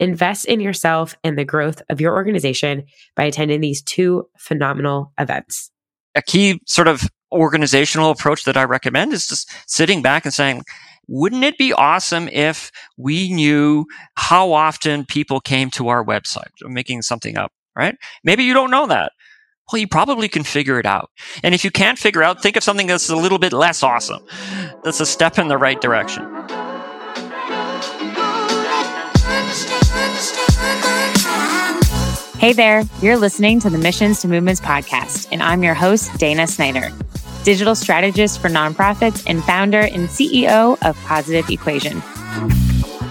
Invest 0.00 0.46
in 0.46 0.60
yourself 0.60 1.16
and 1.22 1.38
the 1.38 1.44
growth 1.44 1.82
of 1.88 2.00
your 2.00 2.14
organization 2.14 2.84
by 3.14 3.24
attending 3.24 3.60
these 3.60 3.82
two 3.82 4.28
phenomenal 4.38 5.12
events. 5.18 5.70
A 6.14 6.22
key 6.22 6.60
sort 6.66 6.88
of 6.88 7.08
organizational 7.32 8.10
approach 8.10 8.44
that 8.44 8.56
I 8.56 8.64
recommend 8.64 9.12
is 9.12 9.26
just 9.26 9.50
sitting 9.66 10.02
back 10.02 10.24
and 10.24 10.34
saying, 10.34 10.62
wouldn't 11.06 11.44
it 11.44 11.58
be 11.58 11.72
awesome 11.72 12.28
if 12.28 12.70
we 12.96 13.32
knew 13.32 13.86
how 14.16 14.52
often 14.52 15.04
people 15.04 15.40
came 15.40 15.70
to 15.72 15.88
our 15.88 16.04
website? 16.04 16.50
I'm 16.64 16.72
making 16.72 17.02
something 17.02 17.36
up, 17.36 17.52
right? 17.76 17.96
Maybe 18.22 18.44
you 18.44 18.54
don't 18.54 18.70
know 18.70 18.86
that. 18.86 19.12
Well, 19.72 19.80
you 19.80 19.88
probably 19.88 20.28
can 20.28 20.44
figure 20.44 20.78
it 20.78 20.86
out. 20.86 21.10
And 21.42 21.54
if 21.54 21.64
you 21.64 21.70
can't 21.70 21.98
figure 21.98 22.22
out, 22.22 22.42
think 22.42 22.56
of 22.56 22.62
something 22.62 22.86
that's 22.86 23.08
a 23.08 23.16
little 23.16 23.38
bit 23.38 23.52
less 23.52 23.82
awesome. 23.82 24.22
That's 24.82 25.00
a 25.00 25.06
step 25.06 25.38
in 25.38 25.48
the 25.48 25.58
right 25.58 25.80
direction. 25.80 26.24
Hey 32.38 32.52
there, 32.52 32.82
you're 33.00 33.16
listening 33.16 33.60
to 33.60 33.70
the 33.70 33.78
Missions 33.78 34.20
to 34.20 34.28
Movements 34.28 34.60
podcast, 34.60 35.28
and 35.30 35.40
I'm 35.40 35.62
your 35.62 35.72
host, 35.72 36.18
Dana 36.18 36.48
Snyder, 36.48 36.90
digital 37.44 37.76
strategist 37.76 38.40
for 38.42 38.48
nonprofits 38.48 39.22
and 39.26 39.42
founder 39.44 39.78
and 39.78 40.08
CEO 40.08 40.76
of 40.82 40.96
Positive 41.04 41.48
Equation. 41.48 42.02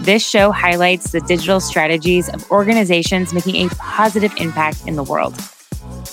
This 0.04 0.28
show 0.28 0.52
highlights 0.52 1.14
the 1.14 1.22
digital 1.22 1.62
strategies 1.62 2.28
of 2.28 2.52
organizations 2.52 3.34
making 3.34 3.66
a 3.66 3.70
positive 3.76 4.34
impact 4.38 4.86
in 4.88 4.98
the 4.98 5.04
world. 5.04 5.34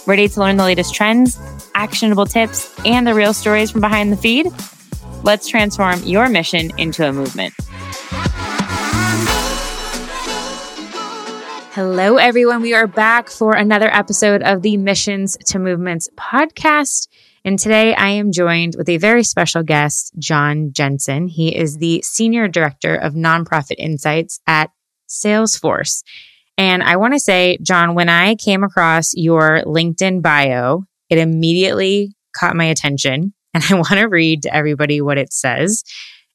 Ready 0.07 0.29
to 0.29 0.41
learn 0.41 0.57
the 0.57 0.65
latest 0.65 0.95
trends, 0.95 1.37
actionable 1.75 2.27
tips, 2.27 2.73
and 2.87 3.07
the 3.07 3.15
real 3.15 3.35
stories 3.35 3.73
from 3.73 3.81
behind 3.81 4.13
the 4.13 4.17
feed? 4.17 4.47
Let's 5.25 5.49
transform 5.49 6.03
your 6.05 6.29
mission 6.29 6.71
into 6.79 7.07
a 7.07 7.13
movement. 7.13 7.55
Hello, 11.83 12.19
everyone. 12.19 12.61
We 12.61 12.75
are 12.75 12.87
back 12.87 13.31
for 13.31 13.55
another 13.55 13.89
episode 13.91 14.43
of 14.43 14.61
the 14.61 14.77
Missions 14.77 15.39
to 15.47 15.59
Movements 15.59 16.11
podcast. 16.15 17.09
And 17.43 17.59
today 17.59 17.95
I 17.95 18.11
am 18.11 18.33
joined 18.33 18.75
with 18.77 18.91
a 18.91 18.99
very 18.99 19.25
special 19.25 19.63
guest, 19.63 20.13
John 20.19 20.73
Jensen. 20.75 21.27
He 21.27 21.57
is 21.57 21.79
the 21.79 22.03
Senior 22.03 22.49
Director 22.49 22.95
of 22.95 23.15
Nonprofit 23.15 23.77
Insights 23.79 24.41
at 24.47 24.71
Salesforce. 25.09 26.03
And 26.59 26.83
I 26.83 26.97
want 26.97 27.15
to 27.15 27.19
say, 27.19 27.57
John, 27.63 27.95
when 27.95 28.11
I 28.11 28.35
came 28.35 28.63
across 28.63 29.15
your 29.15 29.63
LinkedIn 29.63 30.21
bio, 30.21 30.85
it 31.09 31.17
immediately 31.17 32.15
caught 32.37 32.57
my 32.57 32.67
attention. 32.67 33.33
And 33.55 33.65
I 33.71 33.75
want 33.77 33.89
to 33.93 34.05
read 34.05 34.43
to 34.43 34.55
everybody 34.55 35.01
what 35.01 35.17
it 35.17 35.33
says. 35.33 35.83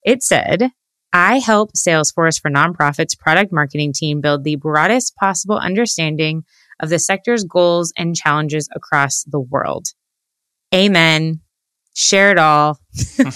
It 0.03 0.23
said, 0.23 0.71
I 1.15 1.39
help 1.39 1.71
Salesforce 1.71 2.41
for 2.41 2.51
Nonprofits 2.51 3.17
product 3.17 3.53
marketing 3.53 3.93
team 3.93 4.19
build 4.19 4.43
the 4.43 4.57
broadest 4.57 5.15
possible 5.15 5.57
understanding 5.57 6.43
of 6.81 6.89
the 6.89 6.99
sector's 6.99 7.45
goals 7.45 7.93
and 7.97 8.17
challenges 8.17 8.67
across 8.75 9.23
the 9.23 9.39
world. 9.39 9.87
Amen. 10.73 11.39
Share 11.93 12.31
it 12.31 12.37
all. 12.37 12.81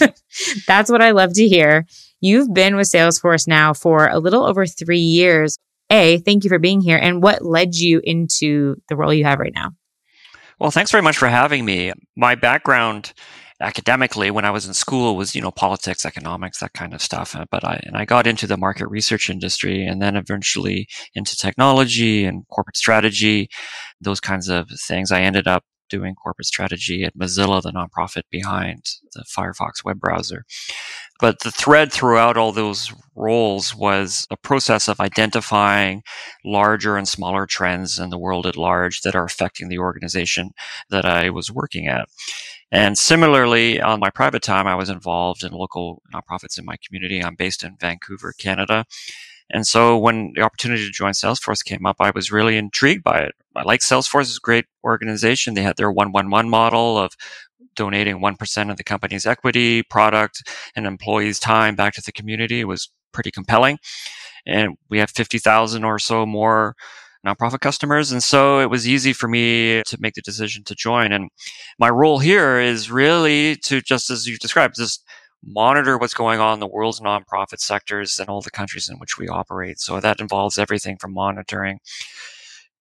That's 0.66 0.90
what 0.90 1.00
I 1.00 1.12
love 1.12 1.32
to 1.32 1.48
hear. 1.48 1.86
You've 2.20 2.52
been 2.52 2.76
with 2.76 2.86
Salesforce 2.86 3.48
now 3.48 3.72
for 3.72 4.08
a 4.08 4.18
little 4.18 4.44
over 4.44 4.66
three 4.66 4.98
years. 4.98 5.56
A, 5.88 6.18
thank 6.18 6.44
you 6.44 6.50
for 6.50 6.58
being 6.58 6.82
here. 6.82 6.98
And 6.98 7.22
what 7.22 7.42
led 7.42 7.74
you 7.74 8.02
into 8.04 8.76
the 8.90 8.96
role 8.96 9.14
you 9.14 9.24
have 9.24 9.38
right 9.38 9.54
now? 9.54 9.70
Well, 10.58 10.70
thanks 10.70 10.90
very 10.90 11.02
much 11.02 11.16
for 11.16 11.28
having 11.28 11.64
me. 11.64 11.94
My 12.14 12.34
background 12.34 13.14
academically 13.60 14.30
when 14.30 14.44
I 14.44 14.50
was 14.50 14.66
in 14.66 14.74
school 14.74 15.16
was, 15.16 15.34
you 15.34 15.42
know, 15.42 15.50
politics, 15.50 16.06
economics, 16.06 16.60
that 16.60 16.72
kind 16.72 16.94
of 16.94 17.02
stuff. 17.02 17.36
Uh, 17.36 17.44
but 17.50 17.64
I, 17.64 17.80
and 17.84 17.96
I 17.96 18.04
got 18.04 18.26
into 18.26 18.46
the 18.46 18.56
market 18.56 18.88
research 18.88 19.28
industry 19.28 19.84
and 19.86 20.00
then 20.00 20.16
eventually 20.16 20.88
into 21.14 21.36
technology 21.36 22.24
and 22.24 22.46
corporate 22.48 22.76
strategy, 22.76 23.48
those 24.00 24.20
kinds 24.20 24.48
of 24.48 24.68
things. 24.88 25.12
I 25.12 25.20
ended 25.22 25.46
up 25.46 25.64
doing 25.90 26.14
corporate 26.14 26.46
strategy 26.46 27.04
at 27.04 27.16
Mozilla, 27.18 27.60
the 27.60 27.72
nonprofit 27.72 28.22
behind 28.30 28.84
the 29.12 29.24
Firefox 29.24 29.84
web 29.84 30.00
browser. 30.00 30.46
But 31.20 31.40
the 31.40 31.50
thread 31.50 31.92
throughout 31.92 32.38
all 32.38 32.52
those 32.52 32.94
roles 33.14 33.74
was 33.74 34.26
a 34.30 34.36
process 34.38 34.88
of 34.88 35.00
identifying 35.00 36.02
larger 36.44 36.96
and 36.96 37.06
smaller 37.06 37.44
trends 37.44 37.98
in 37.98 38.08
the 38.08 38.18
world 38.18 38.46
at 38.46 38.56
large 38.56 39.02
that 39.02 39.14
are 39.14 39.24
affecting 39.24 39.68
the 39.68 39.78
organization 39.78 40.52
that 40.88 41.04
I 41.04 41.28
was 41.28 41.50
working 41.50 41.88
at. 41.88 42.08
And 42.72 42.96
similarly, 42.96 43.80
on 43.80 43.98
my 43.98 44.10
private 44.10 44.42
time, 44.42 44.66
I 44.66 44.76
was 44.76 44.90
involved 44.90 45.42
in 45.42 45.52
local 45.52 46.02
nonprofits 46.14 46.58
in 46.58 46.64
my 46.64 46.76
community. 46.86 47.22
I'm 47.22 47.34
based 47.34 47.64
in 47.64 47.76
Vancouver, 47.80 48.32
Canada. 48.38 48.84
And 49.52 49.66
so 49.66 49.98
when 49.98 50.32
the 50.36 50.42
opportunity 50.42 50.86
to 50.86 50.92
join 50.92 51.12
Salesforce 51.12 51.64
came 51.64 51.84
up, 51.84 51.96
I 51.98 52.12
was 52.14 52.30
really 52.30 52.56
intrigued 52.56 53.02
by 53.02 53.18
it. 53.18 53.34
I 53.56 53.62
like 53.62 53.80
Salesforce; 53.80 54.22
it's 54.22 54.36
a 54.36 54.40
great 54.40 54.66
organization. 54.84 55.54
They 55.54 55.62
had 55.62 55.76
their 55.76 55.90
111 55.90 56.48
model 56.48 56.96
of 56.96 57.14
donating 57.74 58.20
1% 58.20 58.70
of 58.70 58.76
the 58.76 58.84
company's 58.84 59.26
equity, 59.26 59.82
product, 59.82 60.48
and 60.76 60.86
employees' 60.86 61.40
time 61.40 61.74
back 61.74 61.94
to 61.94 62.02
the 62.02 62.12
community. 62.12 62.60
It 62.60 62.68
was 62.68 62.90
pretty 63.12 63.30
compelling. 63.30 63.78
And 64.46 64.76
we 64.88 64.98
have 64.98 65.10
50,000 65.10 65.84
or 65.84 65.98
so 65.98 66.26
more 66.26 66.76
nonprofit 67.26 67.60
customers. 67.60 68.12
And 68.12 68.22
so 68.22 68.60
it 68.60 68.70
was 68.70 68.88
easy 68.88 69.12
for 69.12 69.28
me 69.28 69.82
to 69.86 69.96
make 70.00 70.14
the 70.14 70.22
decision 70.22 70.64
to 70.64 70.74
join. 70.74 71.12
And 71.12 71.30
my 71.78 71.90
role 71.90 72.18
here 72.18 72.58
is 72.60 72.90
really 72.90 73.56
to, 73.64 73.80
just 73.80 74.10
as 74.10 74.26
you 74.26 74.38
described, 74.38 74.76
just 74.76 75.04
monitor 75.44 75.96
what's 75.96 76.14
going 76.14 76.40
on 76.40 76.54
in 76.54 76.60
the 76.60 76.66
world's 76.66 77.00
nonprofit 77.00 77.60
sectors 77.60 78.18
and 78.18 78.28
all 78.28 78.42
the 78.42 78.50
countries 78.50 78.88
in 78.88 78.98
which 78.98 79.18
we 79.18 79.28
operate. 79.28 79.80
So 79.80 80.00
that 80.00 80.20
involves 80.20 80.58
everything 80.58 80.96
from 80.98 81.14
monitoring 81.14 81.80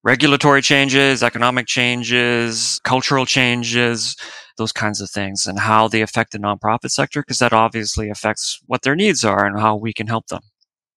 regulatory 0.03 0.61
changes, 0.61 1.21
economic 1.21 1.67
changes, 1.67 2.79
cultural 2.83 3.25
changes, 3.25 4.15
those 4.57 4.71
kinds 4.71 5.01
of 5.01 5.09
things, 5.09 5.45
and 5.45 5.59
how 5.59 5.87
they 5.87 6.01
affect 6.01 6.31
the 6.31 6.39
nonprofit 6.39 6.91
sector, 6.91 7.21
because 7.21 7.39
that 7.39 7.53
obviously 7.53 8.09
affects 8.09 8.59
what 8.67 8.81
their 8.83 8.95
needs 8.95 9.23
are 9.23 9.45
and 9.45 9.59
how 9.59 9.75
we 9.75 9.93
can 9.93 10.07
help 10.07 10.27
them. 10.27 10.41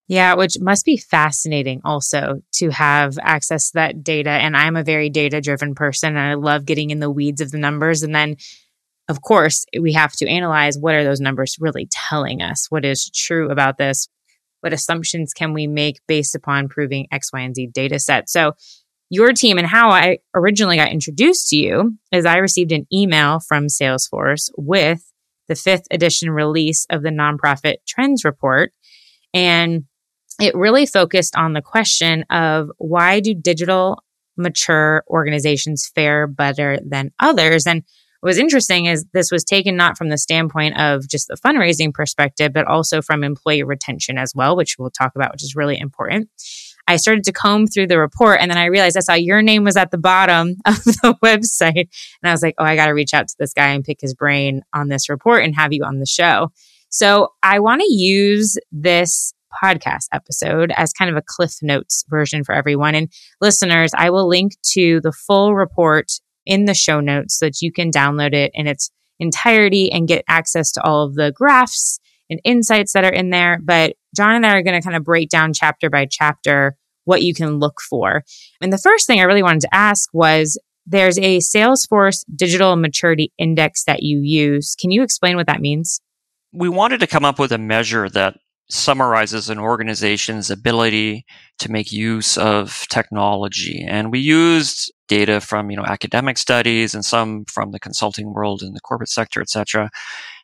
Yeah, 0.09 0.35
which 0.35 0.59
must 0.61 0.85
be 0.85 0.97
fascinating 0.97 1.81
also 1.85 2.43
to 2.55 2.71
have 2.71 3.19
access 3.23 3.71
to 3.71 3.75
that 3.75 4.03
data. 4.03 4.31
And 4.31 4.57
I'm 4.57 4.77
a 4.77 4.85
very 4.85 5.09
data 5.09 5.41
driven 5.41 5.75
person 5.75 6.17
and 6.17 6.19
I 6.19 6.35
love 6.35 6.67
getting 6.67 6.91
in 6.91 7.01
the 7.01 7.11
weeds 7.11 7.41
of 7.41 7.51
the 7.51 7.59
numbers. 7.59 8.03
And 8.03 8.15
then, 8.15 8.37
of 9.09 9.23
course, 9.23 9.65
we 9.79 9.93
have 9.93 10.13
to 10.15 10.29
analyze 10.29 10.77
what 10.79 10.95
are 10.95 11.05
those 11.05 11.21
numbers 11.21 11.57
really 11.61 11.89
telling 11.91 12.43
us? 12.43 12.67
What 12.69 12.85
is 12.85 13.11
true 13.11 13.51
about 13.51 13.79
this? 13.79 14.09
What 14.61 14.73
assumptions 14.73 15.33
can 15.33 15.55
we 15.55 15.67
make 15.67 16.01
based 16.07 16.35
upon 16.35 16.69
proving 16.69 17.07
X, 17.11 17.33
Y, 17.33 17.41
and 17.41 17.55
Z 17.55 17.69
data 17.69 17.99
set? 17.99 18.29
So, 18.29 18.53
your 19.11 19.33
team 19.35 19.59
and 19.59 19.67
how 19.67 19.91
I 19.91 20.19
originally 20.35 20.77
got 20.77 20.91
introduced 20.91 21.49
to 21.49 21.57
you 21.57 21.99
is 22.13 22.25
I 22.25 22.39
received 22.39 22.73
an 22.73 22.87
email 22.91 23.41
from 23.41 23.67
Salesforce 23.67 24.51
with 24.57 25.13
the 25.49 25.55
fifth 25.55 25.87
edition 25.91 26.31
release 26.31 26.87
of 26.89 27.03
the 27.03 27.11
nonprofit 27.11 27.77
trends 27.87 28.25
report. 28.25 28.73
And 29.35 29.85
it 30.41 30.55
really 30.55 30.87
focused 30.87 31.37
on 31.37 31.53
the 31.53 31.63
question 31.63 32.25
of 32.31 32.71
why 32.79 33.21
do 33.21 33.35
digital 33.35 34.03
mature 34.37 35.05
organizations 35.09 35.91
fare 35.95 36.27
better 36.27 36.79
than 36.85 37.13
others? 37.21 37.67
And 37.67 37.83
what 38.21 38.29
was 38.29 38.39
interesting 38.39 38.87
is 38.87 39.05
this 39.13 39.33
was 39.33 39.43
taken 39.43 39.77
not 39.77 39.99
from 39.99 40.09
the 40.09 40.17
standpoint 40.17 40.79
of 40.79 41.09
just 41.09 41.27
the 41.29 41.37
fundraising 41.37 41.93
perspective, 41.93 42.53
but 42.53 42.67
also 42.67 43.03
from 43.03 43.25
employee 43.25 43.65
retention 43.65 44.17
as 44.17 44.33
well, 44.35 44.57
which 44.57 44.77
we'll 44.79 44.91
talk 44.91 45.13
about, 45.17 45.33
which 45.33 45.43
is 45.43 45.57
really 45.57 45.77
important. 45.77 46.29
I 46.87 46.97
started 46.97 47.25
to 47.25 47.33
comb 47.33 47.67
through 47.67 47.89
the 47.89 47.99
report 47.99 48.39
and 48.41 48.51
then 48.51 48.59
I 48.59 48.67
realized 48.67 48.97
I 48.97 49.01
saw 49.01 49.15
your 49.15 49.43
name 49.43 49.65
was 49.65 49.77
at 49.77 49.91
the 49.91 49.99
bottom 49.99 50.57
of 50.65 50.85
the 50.85 51.17
website. 51.23 51.89
And 52.23 52.29
I 52.29 52.33
was 52.33 52.43
like, 52.43 52.55
oh, 52.59 52.65
I 52.65 52.77
got 52.77 52.87
to 52.87 52.93
reach 52.93 53.15
out 53.15 53.29
to 53.29 53.35
this 53.39 53.53
guy 53.53 53.69
and 53.69 53.85
pick 53.85 54.01
his 54.01 54.15
brain 54.15 54.63
on 54.73 54.89
this 54.89 55.09
report 55.09 55.45
and 55.45 55.55
have 55.57 55.73
you 55.73 55.85
on 55.85 55.99
the 55.99 56.07
show. 56.07 56.53
So 56.91 57.33
I 57.43 57.59
want 57.59 57.81
to 57.81 57.93
use 57.93 58.57
this 58.71 59.33
podcast 59.63 60.07
episode 60.13 60.73
as 60.77 60.93
kind 60.93 61.11
of 61.11 61.17
a 61.17 61.25
Cliff 61.27 61.55
Notes 61.63 62.05
version 62.09 62.45
for 62.45 62.55
everyone. 62.55 62.95
And 62.95 63.13
listeners, 63.41 63.93
I 63.97 64.11
will 64.11 64.29
link 64.29 64.53
to 64.73 65.01
the 65.03 65.13
full 65.13 65.55
report 65.55 66.13
in 66.45 66.65
the 66.65 66.75
show 66.75 67.01
notes 67.01 67.39
so 67.39 67.47
that 67.47 67.63
you 67.63 67.73
can 67.73 67.91
download 67.91 68.35
it 68.35 68.51
in 68.55 68.67
its 68.67 68.91
entirety 69.19 69.91
and 69.93 70.09
get 70.09 70.25
access 70.29 70.73
to 70.73 70.83
all 70.83 71.05
of 71.05 71.15
the 71.15 71.33
graphs 71.33 72.01
and 72.29 72.41
insights 72.45 72.93
that 72.93 73.05
are 73.05 73.13
in 73.13 73.31
there. 73.31 73.59
But 73.63 73.95
John 74.17 74.35
and 74.35 74.47
I 74.47 74.57
are 74.57 74.63
going 74.63 74.81
to 74.81 74.85
kind 74.85 74.97
of 74.97 75.05
break 75.05 75.29
down 75.29 75.53
chapter 75.53 75.91
by 75.91 76.07
chapter 76.11 76.77
what 77.05 77.23
you 77.23 77.35
can 77.35 77.59
look 77.59 77.81
for. 77.81 78.23
And 78.61 78.73
the 78.73 78.79
first 78.79 79.07
thing 79.07 79.21
I 79.21 79.25
really 79.25 79.43
wanted 79.43 79.63
to 79.63 79.75
ask 79.75 80.09
was 80.13 80.59
there's 80.87 81.19
a 81.19 81.39
Salesforce 81.39 82.25
digital 82.35 82.77
maturity 82.77 83.33
index 83.39 83.85
that 83.85 84.03
you 84.03 84.21
use. 84.21 84.75
Can 84.81 84.91
you 84.91 85.03
explain 85.03 85.37
what 85.37 85.47
that 85.47 85.61
means? 85.61 86.01
We 86.53 86.69
wanted 86.69 87.01
to 87.01 87.07
come 87.07 87.25
up 87.25 87.39
with 87.39 87.53
a 87.53 87.59
measure 87.59 88.09
that 88.11 88.39
summarizes 88.71 89.51
an 89.51 89.59
organization's 89.59 90.51
ability 90.51 91.27
to 91.59 91.71
make 91.71 91.93
use 91.93 92.39
of 92.39 92.87
technology. 92.89 93.85
And 93.87 94.11
we 94.11 94.19
used 94.19 94.93
data 95.09 95.41
from, 95.41 95.71
you 95.71 95.77
know, 95.77 95.85
academic 95.85 96.39
studies 96.39 96.95
and 96.95 97.05
some 97.05 97.45
from 97.45 97.73
the 97.73 97.81
consulting 97.81 98.33
world 98.33 98.63
and 98.63 98.75
the 98.75 98.81
corporate 98.81 99.11
sector, 99.11 99.43
et 99.43 99.51
cetera, 99.51 99.91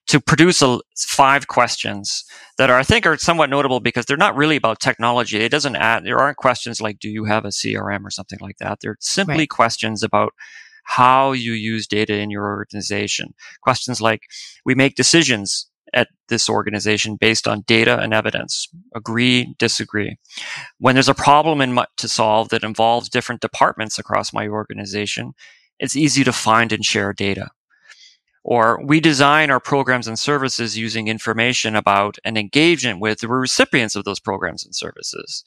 to 0.08 0.20
produce 0.20 0.62
a, 0.62 0.78
five 0.96 1.48
questions 1.48 2.24
that 2.58 2.70
are, 2.70 2.78
I 2.78 2.82
think, 2.82 3.06
are 3.06 3.16
somewhat 3.16 3.50
notable 3.50 3.80
because 3.80 4.04
they're 4.04 4.16
not 4.16 4.36
really 4.36 4.56
about 4.56 4.80
technology. 4.80 5.38
It 5.38 5.50
doesn't 5.50 5.76
add, 5.76 6.04
there 6.04 6.18
aren't 6.18 6.36
questions 6.36 6.80
like, 6.80 6.98
do 6.98 7.08
you 7.08 7.24
have 7.24 7.44
a 7.44 7.48
CRM 7.48 8.04
or 8.04 8.10
something 8.10 8.38
like 8.42 8.56
that? 8.58 8.78
They're 8.80 8.96
simply 9.00 9.38
right. 9.38 9.50
questions 9.50 10.02
about 10.02 10.32
how 10.84 11.32
you 11.32 11.52
use 11.52 11.86
data 11.86 12.14
in 12.14 12.30
your 12.30 12.46
organization. 12.46 13.34
Questions 13.62 14.00
like, 14.00 14.22
we 14.64 14.74
make 14.74 14.94
decisions 14.94 15.70
at 15.94 16.08
this 16.28 16.48
organization 16.48 17.16
based 17.16 17.48
on 17.48 17.62
data 17.62 17.98
and 17.98 18.12
evidence. 18.12 18.68
Agree, 18.94 19.54
disagree. 19.58 20.18
When 20.78 20.94
there's 20.94 21.08
a 21.08 21.14
problem 21.14 21.60
in 21.60 21.72
my, 21.72 21.86
to 21.96 22.08
solve 22.08 22.50
that 22.50 22.64
involves 22.64 23.08
different 23.08 23.40
departments 23.40 23.98
across 23.98 24.32
my 24.32 24.48
organization, 24.48 25.32
it's 25.78 25.96
easy 25.96 26.24
to 26.24 26.32
find 26.32 26.72
and 26.72 26.84
share 26.84 27.12
data. 27.12 27.48
Or 28.44 28.80
we 28.82 29.00
design 29.00 29.50
our 29.50 29.60
programs 29.60 30.08
and 30.08 30.18
services 30.18 30.78
using 30.78 31.08
information 31.08 31.76
about 31.76 32.18
and 32.24 32.38
engagement 32.38 33.00
with 33.00 33.20
the 33.20 33.28
recipients 33.28 33.94
of 33.94 34.04
those 34.04 34.20
programs 34.20 34.64
and 34.64 34.74
services. 34.74 35.44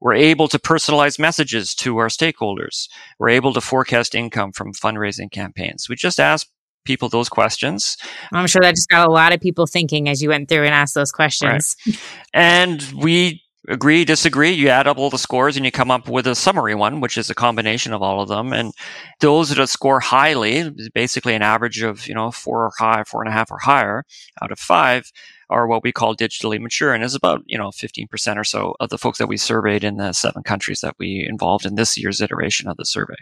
We're 0.00 0.14
able 0.14 0.48
to 0.48 0.58
personalize 0.58 1.18
messages 1.18 1.74
to 1.76 1.96
our 1.96 2.08
stakeholders. 2.08 2.88
We're 3.18 3.30
able 3.30 3.54
to 3.54 3.62
forecast 3.62 4.14
income 4.14 4.52
from 4.52 4.74
fundraising 4.74 5.30
campaigns. 5.30 5.88
We 5.88 5.96
just 5.96 6.20
ask 6.20 6.46
people 6.86 7.08
those 7.08 7.28
questions. 7.28 7.96
I'm 8.32 8.46
sure 8.46 8.62
that 8.62 8.74
just 8.74 8.88
got 8.88 9.08
a 9.08 9.12
lot 9.12 9.32
of 9.32 9.40
people 9.40 9.66
thinking 9.66 10.08
as 10.08 10.22
you 10.22 10.30
went 10.30 10.48
through 10.48 10.64
and 10.64 10.74
asked 10.74 10.94
those 10.94 11.12
questions. 11.12 11.76
Right. 11.86 12.00
and 12.32 12.82
we 12.96 13.42
agree, 13.68 14.04
disagree. 14.04 14.50
You 14.50 14.68
add 14.68 14.86
up 14.86 14.98
all 14.98 15.10
the 15.10 15.18
scores 15.18 15.56
and 15.56 15.64
you 15.64 15.72
come 15.72 15.90
up 15.90 16.08
with 16.08 16.26
a 16.26 16.34
summary 16.34 16.74
one, 16.74 17.00
which 17.00 17.18
is 17.18 17.30
a 17.30 17.34
combination 17.34 17.92
of 17.92 18.02
all 18.02 18.20
of 18.20 18.28
them. 18.28 18.52
And 18.52 18.72
those 19.20 19.50
that 19.50 19.66
score 19.68 20.00
highly, 20.00 20.70
basically 20.94 21.34
an 21.34 21.42
average 21.42 21.82
of, 21.82 22.06
you 22.06 22.14
know, 22.14 22.30
four 22.30 22.64
or 22.64 22.72
high, 22.78 23.04
four 23.04 23.22
and 23.22 23.28
a 23.28 23.32
half 23.32 23.50
or 23.50 23.58
higher 23.58 24.04
out 24.42 24.52
of 24.52 24.58
five 24.58 25.10
are 25.48 25.66
what 25.66 25.82
we 25.82 25.92
call 25.92 26.16
digitally 26.16 26.60
mature. 26.60 26.92
And 26.92 27.04
is 27.04 27.14
about, 27.14 27.42
you 27.46 27.58
know, 27.58 27.68
15% 27.68 28.36
or 28.36 28.44
so 28.44 28.74
of 28.80 28.90
the 28.90 28.98
folks 28.98 29.18
that 29.18 29.28
we 29.28 29.36
surveyed 29.36 29.84
in 29.84 29.96
the 29.96 30.12
seven 30.12 30.42
countries 30.42 30.80
that 30.80 30.96
we 30.98 31.26
involved 31.28 31.66
in 31.66 31.76
this 31.76 31.96
year's 31.96 32.20
iteration 32.20 32.68
of 32.68 32.76
the 32.76 32.84
survey. 32.84 33.16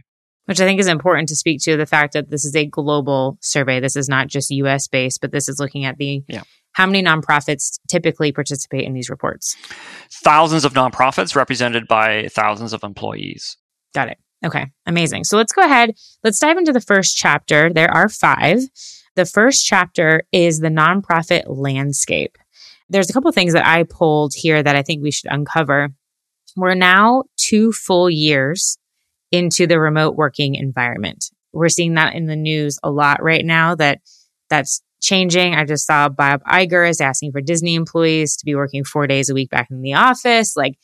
Which 0.46 0.60
I 0.60 0.66
think 0.66 0.78
is 0.78 0.88
important 0.88 1.28
to 1.30 1.36
speak 1.36 1.62
to 1.62 1.76
the 1.76 1.86
fact 1.86 2.12
that 2.12 2.30
this 2.30 2.44
is 2.44 2.54
a 2.54 2.66
global 2.66 3.38
survey. 3.40 3.80
This 3.80 3.96
is 3.96 4.08
not 4.08 4.28
just 4.28 4.50
US 4.50 4.88
based, 4.88 5.20
but 5.20 5.32
this 5.32 5.48
is 5.48 5.58
looking 5.58 5.84
at 5.84 5.96
the 5.96 6.22
yeah 6.28 6.42
how 6.74 6.86
many 6.86 7.02
nonprofits 7.02 7.78
typically 7.88 8.32
participate 8.32 8.84
in 8.84 8.92
these 8.92 9.08
reports? 9.08 9.56
Thousands 10.10 10.64
of 10.64 10.74
nonprofits 10.74 11.34
represented 11.34 11.88
by 11.88 12.28
thousands 12.28 12.72
of 12.72 12.82
employees. 12.82 13.56
Got 13.94 14.08
it. 14.08 14.18
Okay, 14.44 14.66
amazing. 14.84 15.24
So 15.24 15.36
let's 15.36 15.52
go 15.52 15.62
ahead. 15.62 15.94
Let's 16.22 16.38
dive 16.38 16.58
into 16.58 16.72
the 16.72 16.80
first 16.80 17.16
chapter. 17.16 17.72
There 17.72 17.90
are 17.90 18.08
five. 18.08 18.58
The 19.14 19.24
first 19.24 19.64
chapter 19.64 20.24
is 20.32 20.58
the 20.58 20.68
nonprofit 20.68 21.44
landscape. 21.46 22.36
There's 22.90 23.08
a 23.08 23.12
couple 23.12 23.30
things 23.32 23.54
that 23.54 23.66
I 23.66 23.84
pulled 23.84 24.34
here 24.34 24.62
that 24.62 24.76
I 24.76 24.82
think 24.82 25.02
we 25.02 25.12
should 25.12 25.32
uncover. 25.32 25.90
We're 26.56 26.74
now 26.74 27.22
two 27.36 27.72
full 27.72 28.10
years 28.10 28.78
into 29.34 29.66
the 29.66 29.80
remote 29.80 30.14
working 30.14 30.54
environment. 30.54 31.30
We're 31.52 31.68
seeing 31.68 31.94
that 31.94 32.14
in 32.14 32.26
the 32.26 32.36
news 32.36 32.78
a 32.84 32.90
lot 32.90 33.20
right 33.20 33.44
now 33.44 33.74
that 33.74 34.00
that's 34.48 34.80
changing. 35.02 35.54
I 35.54 35.64
just 35.64 35.86
saw 35.86 36.08
Bob 36.08 36.40
Iger 36.44 36.88
is 36.88 37.00
asking 37.00 37.32
for 37.32 37.40
Disney 37.40 37.74
employees 37.74 38.36
to 38.36 38.44
be 38.44 38.54
working 38.54 38.84
four 38.84 39.08
days 39.08 39.28
a 39.28 39.34
week 39.34 39.50
back 39.50 39.68
in 39.70 39.82
the 39.82 39.94
office. 39.94 40.56
Like, 40.56 40.74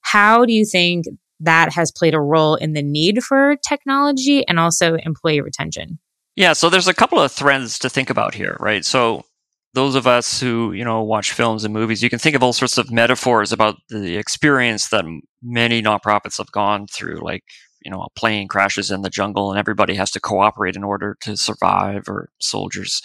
how 0.00 0.44
do 0.44 0.52
you 0.52 0.64
think 0.64 1.06
that 1.40 1.72
has 1.72 1.90
played 1.90 2.14
a 2.14 2.20
role 2.20 2.54
in 2.54 2.72
the 2.72 2.82
need 2.82 3.22
for 3.24 3.56
technology 3.68 4.46
and 4.46 4.60
also 4.60 4.94
employee 4.94 5.40
retention? 5.40 5.98
Yeah, 6.36 6.52
so 6.52 6.70
there's 6.70 6.86
a 6.86 6.94
couple 6.94 7.18
of 7.18 7.32
threads 7.32 7.80
to 7.80 7.90
think 7.90 8.10
about 8.10 8.32
here, 8.32 8.56
right? 8.60 8.84
So 8.84 9.24
those 9.74 9.94
of 9.94 10.06
us 10.06 10.40
who 10.40 10.72
you 10.72 10.84
know 10.84 11.02
watch 11.02 11.32
films 11.32 11.64
and 11.64 11.74
movies, 11.74 12.02
you 12.02 12.10
can 12.10 12.18
think 12.18 12.36
of 12.36 12.42
all 12.42 12.52
sorts 12.52 12.78
of 12.78 12.90
metaphors 12.90 13.52
about 13.52 13.76
the 13.88 14.16
experience 14.16 14.88
that 14.88 15.04
many 15.42 15.82
nonprofits 15.82 16.38
have 16.38 16.50
gone 16.52 16.86
through, 16.86 17.20
like 17.22 17.42
you 17.88 17.90
know, 17.90 18.02
a 18.02 18.10
plane 18.10 18.48
crashes 18.48 18.90
in 18.90 19.00
the 19.00 19.08
jungle 19.08 19.50
and 19.50 19.58
everybody 19.58 19.94
has 19.94 20.10
to 20.10 20.20
cooperate 20.20 20.76
in 20.76 20.84
order 20.84 21.16
to 21.22 21.38
survive, 21.38 22.06
or 22.06 22.28
soldiers 22.38 23.00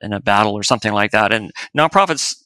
in 0.00 0.12
a 0.12 0.20
battle 0.20 0.52
or 0.52 0.62
something 0.62 0.92
like 0.92 1.10
that. 1.10 1.32
And 1.32 1.50
nonprofits 1.76 2.36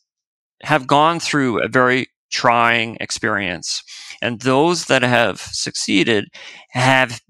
have 0.62 0.86
gone 0.86 1.20
through 1.20 1.62
a 1.62 1.68
very 1.68 2.06
trying 2.30 2.96
experience. 3.00 3.82
And 4.22 4.40
those 4.40 4.86
that 4.86 5.02
have 5.02 5.40
succeeded 5.40 6.28
have 6.70 7.20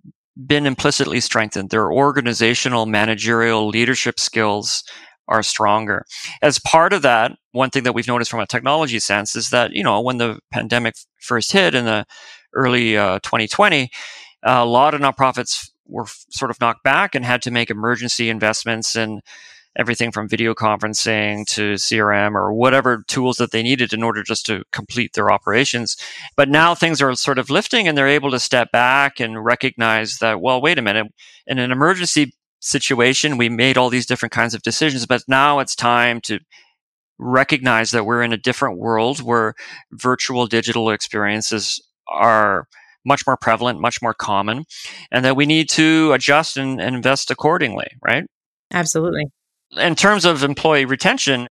been 0.47 0.67
implicitly 0.67 1.19
strengthened. 1.19 1.71
Their 1.71 1.91
organizational, 1.91 2.87
managerial, 2.87 3.67
leadership 3.67 4.21
skills 4.21 4.85
are 5.27 5.43
stronger. 5.43 6.05
As 6.43 6.61
part 6.61 6.93
of 6.93 7.03
that, 7.03 7.33
one 7.51 7.71
thing 7.71 7.83
that 7.83 7.93
we've 7.93 8.07
noticed 8.07 8.31
from 8.31 8.39
a 8.39 8.47
technology 8.47 9.01
sense 9.01 9.35
is 9.35 9.51
that, 9.51 9.73
you 9.73 9.83
know, 9.83 10.01
when 10.01 10.19
the 10.19 10.39
pandemic 10.53 10.95
first 11.21 11.51
hit 11.51 11.75
in 11.75 11.87
the 11.87 12.07
early 12.55 12.97
uh, 12.97 13.19
2020, 13.25 13.83
uh, 13.83 13.87
a 14.43 14.65
lot 14.65 14.95
of 14.95 15.01
nonprofits 15.01 15.71
were 15.87 16.07
sort 16.31 16.51
of 16.51 16.61
knocked 16.61 16.85
back 16.85 17.15
and 17.15 17.25
had 17.25 17.43
to 17.43 17.51
make 17.51 17.71
emergency 17.71 18.29
investments 18.29 18.95
in 18.95 19.21
everything 19.77 20.11
from 20.11 20.29
video 20.29 20.55
conferencing 20.55 21.47
to 21.47 21.75
CRM 21.75 22.35
or 22.35 22.53
whatever 22.53 23.05
tools 23.07 23.37
that 23.37 23.53
they 23.53 23.63
needed 23.63 23.93
in 23.93 24.03
order 24.03 24.23
just 24.23 24.45
to 24.47 24.65
complete 24.73 25.13
their 25.15 25.31
operations. 25.31 25.97
But 26.37 26.49
now 26.49 26.75
things 26.75 27.01
are 27.01 27.15
sort 27.15 27.39
of 27.39 27.49
lifting 27.49 27.87
and 27.87 27.97
they're 27.97 28.09
able 28.09 28.31
to 28.33 28.41
step 28.41 28.73
back 28.73 29.21
and 29.21 29.45
recognize 29.45 30.19
that, 30.19 30.41
well, 30.41 30.61
wait 30.61 30.79
a 30.79 30.83
minute, 30.83 31.07
in 31.47 31.59
an 31.59 31.71
emergency 31.71 32.35
situation, 32.61 33.37
we 33.37 33.49
made 33.49 33.79
all 33.79 33.89
these 33.89 34.07
different 34.07 34.33
kinds 34.33 34.53
of 34.53 34.63
decisions, 34.63 35.07
but 35.07 35.23
now 35.29 35.61
it's 35.61 35.77
time 35.77 36.21
to 36.23 36.41
recognize 37.19 37.93
that 37.93 38.05
we're 38.05 38.23
in 38.23 38.33
a 38.33 38.39
different 38.39 38.79
world 38.79 39.21
where 39.21 39.55
virtual 39.93 40.47
digital 40.47 40.91
experiences 40.91 41.81
are 42.09 42.67
much 43.09 43.27
more 43.27 43.37
prevalent, 43.37 43.81
much 43.81 44.01
more 44.01 44.15
common, 44.15 44.65
and 45.11 45.25
that 45.25 45.35
we 45.35 45.47
need 45.47 45.69
to 45.71 46.13
adjust 46.13 46.57
and, 46.57 46.81
and 46.81 46.95
invest 46.95 47.31
accordingly, 47.31 47.89
right? 48.05 48.25
Absolutely. 48.73 49.25
In 49.77 49.97
terms 49.97 50.25
of 50.25 50.45
employee 50.45 50.85
retention, 50.85 51.49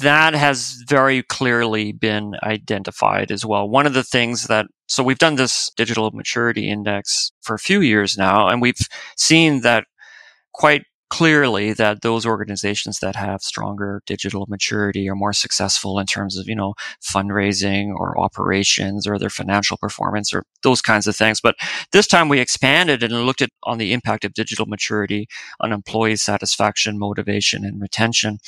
that 0.00 0.34
has 0.34 0.82
very 0.88 1.22
clearly 1.22 1.92
been 1.92 2.34
identified 2.42 3.30
as 3.30 3.44
well. 3.44 3.68
One 3.68 3.86
of 3.86 3.94
the 3.94 4.04
things 4.04 4.44
that, 4.44 4.66
so 4.86 5.02
we've 5.02 5.18
done 5.18 5.36
this 5.36 5.70
digital 5.76 6.10
maturity 6.12 6.68
index 6.68 7.32
for 7.42 7.54
a 7.54 7.58
few 7.58 7.80
years 7.80 8.16
now, 8.16 8.48
and 8.48 8.60
we've 8.62 8.78
seen 9.16 9.60
that 9.62 9.84
quite 10.52 10.84
clearly 11.08 11.72
that 11.72 12.02
those 12.02 12.26
organizations 12.26 12.98
that 12.98 13.14
have 13.16 13.40
stronger 13.40 14.02
digital 14.06 14.46
maturity 14.48 15.08
are 15.08 15.14
more 15.14 15.32
successful 15.32 15.98
in 15.98 16.06
terms 16.06 16.36
of, 16.36 16.48
you 16.48 16.54
know, 16.54 16.74
fundraising 17.02 17.94
or 17.94 18.18
operations 18.18 19.06
or 19.06 19.18
their 19.18 19.30
financial 19.30 19.76
performance 19.76 20.34
or 20.34 20.44
those 20.62 20.82
kinds 20.82 21.06
of 21.06 21.14
things. 21.14 21.40
But 21.40 21.56
this 21.92 22.06
time 22.06 22.28
we 22.28 22.40
expanded 22.40 23.02
and 23.02 23.26
looked 23.26 23.42
at 23.42 23.50
on 23.62 23.78
the 23.78 23.92
impact 23.92 24.24
of 24.24 24.34
digital 24.34 24.66
maturity 24.66 25.28
on 25.60 25.72
employee 25.72 26.16
satisfaction, 26.16 26.98
motivation, 26.98 27.64
and 27.64 27.80
retention. 27.80 28.38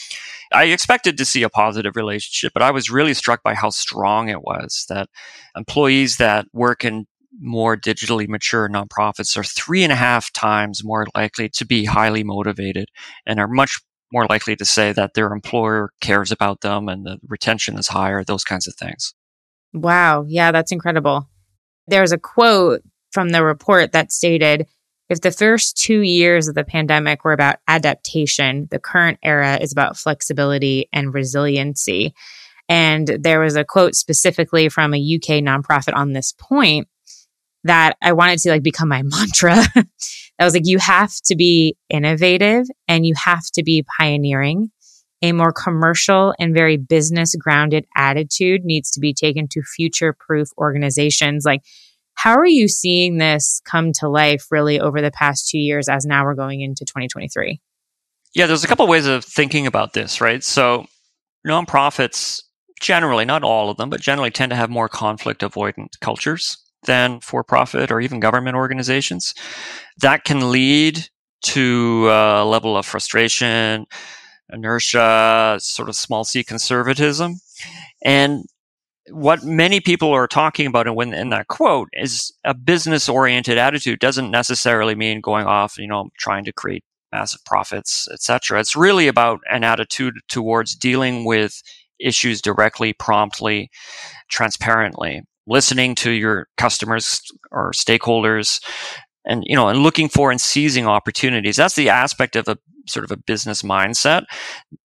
I 0.52 0.64
expected 0.64 1.16
to 1.18 1.24
see 1.24 1.42
a 1.42 1.48
positive 1.48 1.94
relationship, 1.96 2.52
but 2.52 2.62
I 2.62 2.70
was 2.70 2.90
really 2.90 3.14
struck 3.14 3.42
by 3.42 3.54
how 3.54 3.70
strong 3.70 4.28
it 4.28 4.42
was 4.42 4.86
that 4.88 5.08
employees 5.56 6.16
that 6.16 6.46
work 6.52 6.84
in 6.84 7.06
more 7.40 7.76
digitally 7.76 8.28
mature 8.28 8.68
nonprofits 8.68 9.36
are 9.36 9.44
three 9.44 9.82
and 9.82 9.92
a 9.92 9.96
half 9.96 10.32
times 10.32 10.82
more 10.84 11.06
likely 11.14 11.48
to 11.50 11.64
be 11.64 11.84
highly 11.84 12.24
motivated 12.24 12.88
and 13.26 13.38
are 13.38 13.48
much 13.48 13.80
more 14.12 14.26
likely 14.28 14.56
to 14.56 14.64
say 14.64 14.92
that 14.92 15.14
their 15.14 15.32
employer 15.32 15.90
cares 16.00 16.32
about 16.32 16.62
them 16.62 16.88
and 16.88 17.04
the 17.04 17.18
retention 17.26 17.78
is 17.78 17.88
higher, 17.88 18.24
those 18.24 18.44
kinds 18.44 18.66
of 18.66 18.74
things. 18.74 19.14
Wow. 19.72 20.24
Yeah, 20.26 20.50
that's 20.50 20.72
incredible. 20.72 21.28
There's 21.86 22.12
a 22.12 22.18
quote 22.18 22.82
from 23.12 23.30
the 23.30 23.44
report 23.44 23.92
that 23.92 24.12
stated 24.12 24.66
if 25.08 25.20
the 25.22 25.30
first 25.30 25.76
two 25.76 26.00
years 26.00 26.48
of 26.48 26.54
the 26.54 26.64
pandemic 26.64 27.24
were 27.24 27.32
about 27.32 27.56
adaptation, 27.66 28.68
the 28.70 28.78
current 28.78 29.18
era 29.22 29.58
is 29.60 29.72
about 29.72 29.96
flexibility 29.96 30.88
and 30.92 31.14
resiliency. 31.14 32.14
And 32.68 33.06
there 33.08 33.40
was 33.40 33.56
a 33.56 33.64
quote 33.64 33.94
specifically 33.94 34.68
from 34.68 34.92
a 34.92 34.98
UK 34.98 35.42
nonprofit 35.42 35.94
on 35.94 36.12
this 36.12 36.34
point 36.38 36.88
that 37.64 37.96
I 38.02 38.12
wanted 38.12 38.38
to 38.40 38.50
like 38.50 38.62
become 38.62 38.88
my 38.88 39.02
mantra. 39.04 39.56
that 39.74 40.44
was 40.44 40.54
like, 40.54 40.66
you 40.66 40.78
have 40.78 41.12
to 41.26 41.36
be 41.36 41.76
innovative 41.88 42.66
and 42.86 43.06
you 43.06 43.14
have 43.16 43.44
to 43.54 43.62
be 43.62 43.84
pioneering. 43.98 44.70
A 45.20 45.32
more 45.32 45.52
commercial 45.52 46.32
and 46.38 46.54
very 46.54 46.76
business 46.76 47.34
grounded 47.34 47.86
attitude 47.96 48.64
needs 48.64 48.92
to 48.92 49.00
be 49.00 49.12
taken 49.12 49.48
to 49.48 49.62
future 49.62 50.12
proof 50.12 50.48
organizations. 50.56 51.44
Like, 51.44 51.62
how 52.14 52.36
are 52.36 52.46
you 52.46 52.68
seeing 52.68 53.18
this 53.18 53.60
come 53.64 53.92
to 53.94 54.08
life 54.08 54.46
really 54.50 54.78
over 54.78 55.00
the 55.00 55.10
past 55.10 55.48
two 55.48 55.58
years 55.58 55.88
as 55.88 56.06
now 56.06 56.24
we're 56.24 56.34
going 56.34 56.60
into 56.60 56.84
2023? 56.84 57.60
Yeah, 58.34 58.46
there's 58.46 58.62
a 58.62 58.68
couple 58.68 58.84
of 58.84 58.90
ways 58.90 59.06
of 59.06 59.24
thinking 59.24 59.66
about 59.66 59.92
this, 59.92 60.20
right? 60.20 60.44
So, 60.44 60.86
nonprofits 61.44 62.42
generally, 62.80 63.24
not 63.24 63.42
all 63.42 63.70
of 63.70 63.76
them, 63.76 63.90
but 63.90 64.00
generally 64.00 64.30
tend 64.30 64.50
to 64.50 64.56
have 64.56 64.70
more 64.70 64.88
conflict 64.88 65.40
avoidant 65.42 65.98
cultures 66.00 66.58
than 66.88 67.20
for 67.20 67.44
profit 67.44 67.92
or 67.92 68.00
even 68.00 68.18
government 68.18 68.56
organizations. 68.56 69.34
That 70.00 70.24
can 70.24 70.50
lead 70.50 71.08
to 71.42 72.08
a 72.10 72.44
level 72.44 72.76
of 72.76 72.84
frustration, 72.84 73.86
inertia, 74.52 75.58
sort 75.60 75.88
of 75.88 75.94
small 75.94 76.24
c 76.24 76.42
conservatism. 76.42 77.36
And 78.02 78.44
what 79.10 79.44
many 79.44 79.80
people 79.80 80.10
are 80.10 80.26
talking 80.26 80.66
about 80.66 80.86
in, 80.88 81.30
that 81.30 81.46
quote 81.48 81.88
is 81.92 82.32
a 82.44 82.54
business 82.54 83.08
oriented 83.08 83.58
attitude 83.58 84.00
doesn't 84.00 84.30
necessarily 84.30 84.94
mean 84.94 85.20
going 85.20 85.46
off, 85.46 85.78
you 85.78 85.86
know, 85.86 86.08
trying 86.18 86.44
to 86.44 86.52
create 86.52 86.82
massive 87.12 87.44
profits, 87.44 88.08
etc. 88.12 88.60
It's 88.60 88.76
really 88.76 89.08
about 89.08 89.40
an 89.50 89.62
attitude 89.62 90.14
towards 90.28 90.74
dealing 90.74 91.24
with 91.24 91.62
issues 92.00 92.40
directly, 92.40 92.92
promptly, 92.92 93.70
transparently 94.28 95.22
listening 95.48 95.94
to 95.96 96.10
your 96.10 96.46
customers 96.56 97.20
or 97.50 97.72
stakeholders 97.72 98.60
and 99.24 99.42
you 99.46 99.56
know 99.56 99.68
and 99.68 99.80
looking 99.80 100.08
for 100.08 100.30
and 100.30 100.40
seizing 100.40 100.86
opportunities. 100.86 101.56
That's 101.56 101.74
the 101.74 101.88
aspect 101.88 102.36
of 102.36 102.48
a 102.48 102.58
sort 102.86 103.04
of 103.04 103.10
a 103.10 103.16
business 103.16 103.62
mindset. 103.62 104.24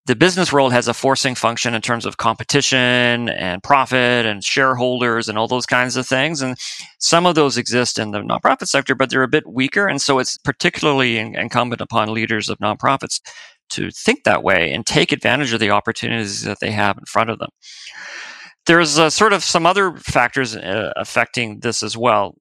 The 0.06 0.16
business 0.16 0.52
world 0.52 0.74
has 0.74 0.88
a 0.88 0.94
forcing 0.94 1.36
function 1.36 1.74
in 1.74 1.82
terms 1.82 2.06
of 2.06 2.18
competition 2.18 3.30
and 3.30 3.64
profit 3.64 4.26
and 4.26 4.44
shareholders 4.44 5.30
and 5.30 5.38
all 5.38 5.48
those 5.48 5.66
kinds 5.66 5.96
of 5.96 6.06
things. 6.06 6.42
And 6.42 6.58
some 7.00 7.26
of 7.26 7.36
those 7.36 7.58
exist 7.58 7.98
in 7.98 8.12
the 8.12 8.20
nonprofit 8.20 8.68
sector 8.68 8.94
but 8.96 9.10
they're 9.10 9.24
a 9.24 9.28
bit 9.28 9.48
weaker. 9.48 9.88
And 9.88 10.02
so 10.02 10.20
it's 10.20 10.38
particularly 10.38 11.18
incumbent 11.18 11.82
upon 11.82 12.14
leaders 12.14 12.50
of 12.50 12.58
nonprofits 12.60 13.22
to 13.70 13.90
think 13.92 14.24
that 14.26 14.44
way 14.44 14.72
and 14.74 14.86
take 14.86 15.12
advantage 15.12 15.54
of 15.54 15.60
the 15.60 15.72
opportunities 15.72 16.44
that 16.44 16.60
they 16.60 16.72
have 16.72 16.98
in 16.98 17.06
front 17.06 17.30
of 17.30 17.40
them 17.40 17.50
there's 18.66 18.98
uh, 18.98 19.10
sort 19.10 19.34
of 19.34 19.44
some 19.44 19.66
other 19.66 19.96
factors 19.98 20.56
uh, 20.56 20.92
affecting 20.96 21.60
this 21.60 21.84
as 21.84 21.98
well. 21.98 22.36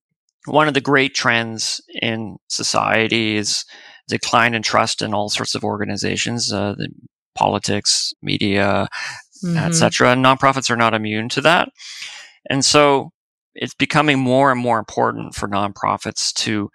One 0.47 0.69
of 0.69 0.75
the 0.75 0.81
great 0.81 1.15
trends 1.15 1.81
in 2.01 2.37
society 2.49 3.37
is 3.37 3.65
decline 4.09 4.55
in 4.55 4.63
trust 4.63 5.03
in 5.03 5.15
all 5.15 5.29
sorts 5.29 5.55
of 5.55 5.65
organizations, 5.65 6.53
uh, 6.53 6.75
the 6.77 6.89
politics, 7.35 8.13
media, 8.23 8.89
mm-hmm. 9.45 9.57
etc. 9.57 10.15
Nonprofits 10.15 10.71
are 10.71 10.77
not 10.77 10.95
immune 10.95 11.29
to 11.31 11.41
that, 11.43 11.69
and 12.51 12.65
so 12.65 13.11
it's 13.55 13.75
becoming 13.75 14.19
more 14.19 14.51
and 14.51 14.61
more 14.61 14.79
important 14.79 15.35
for 15.35 15.49
nonprofits 15.49 16.33
to 16.33 16.71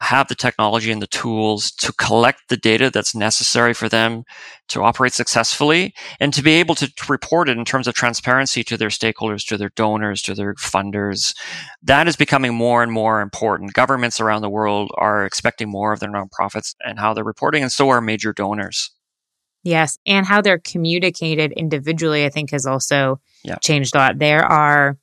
have 0.00 0.28
the 0.28 0.34
technology 0.34 0.90
and 0.90 1.00
the 1.00 1.06
tools 1.06 1.70
to 1.70 1.92
collect 1.94 2.48
the 2.48 2.56
data 2.56 2.90
that's 2.90 3.14
necessary 3.14 3.72
for 3.72 3.88
them 3.88 4.24
to 4.68 4.82
operate 4.82 5.12
successfully 5.12 5.94
and 6.20 6.34
to 6.34 6.42
be 6.42 6.52
able 6.52 6.74
to 6.74 6.92
report 7.08 7.48
it 7.48 7.56
in 7.56 7.64
terms 7.64 7.88
of 7.88 7.94
transparency 7.94 8.62
to 8.62 8.76
their 8.76 8.90
stakeholders, 8.90 9.46
to 9.46 9.56
their 9.56 9.70
donors, 9.74 10.20
to 10.22 10.34
their 10.34 10.54
funders. 10.54 11.34
That 11.82 12.08
is 12.08 12.16
becoming 12.16 12.54
more 12.54 12.82
and 12.82 12.92
more 12.92 13.20
important. 13.22 13.72
Governments 13.72 14.20
around 14.20 14.42
the 14.42 14.50
world 14.50 14.90
are 14.98 15.24
expecting 15.24 15.70
more 15.70 15.92
of 15.92 16.00
their 16.00 16.12
nonprofits 16.12 16.74
and 16.84 16.98
how 16.98 17.14
they're 17.14 17.24
reporting, 17.24 17.62
and 17.62 17.72
so 17.72 17.88
are 17.88 18.00
major 18.00 18.32
donors. 18.32 18.90
Yes. 19.62 19.98
And 20.06 20.24
how 20.24 20.42
they're 20.42 20.60
communicated 20.60 21.52
individually, 21.52 22.24
I 22.24 22.28
think, 22.28 22.52
has 22.52 22.66
also 22.66 23.20
yeah. 23.42 23.56
changed 23.56 23.96
a 23.96 23.98
lot. 23.98 24.18
There 24.18 24.44
are 24.44 24.96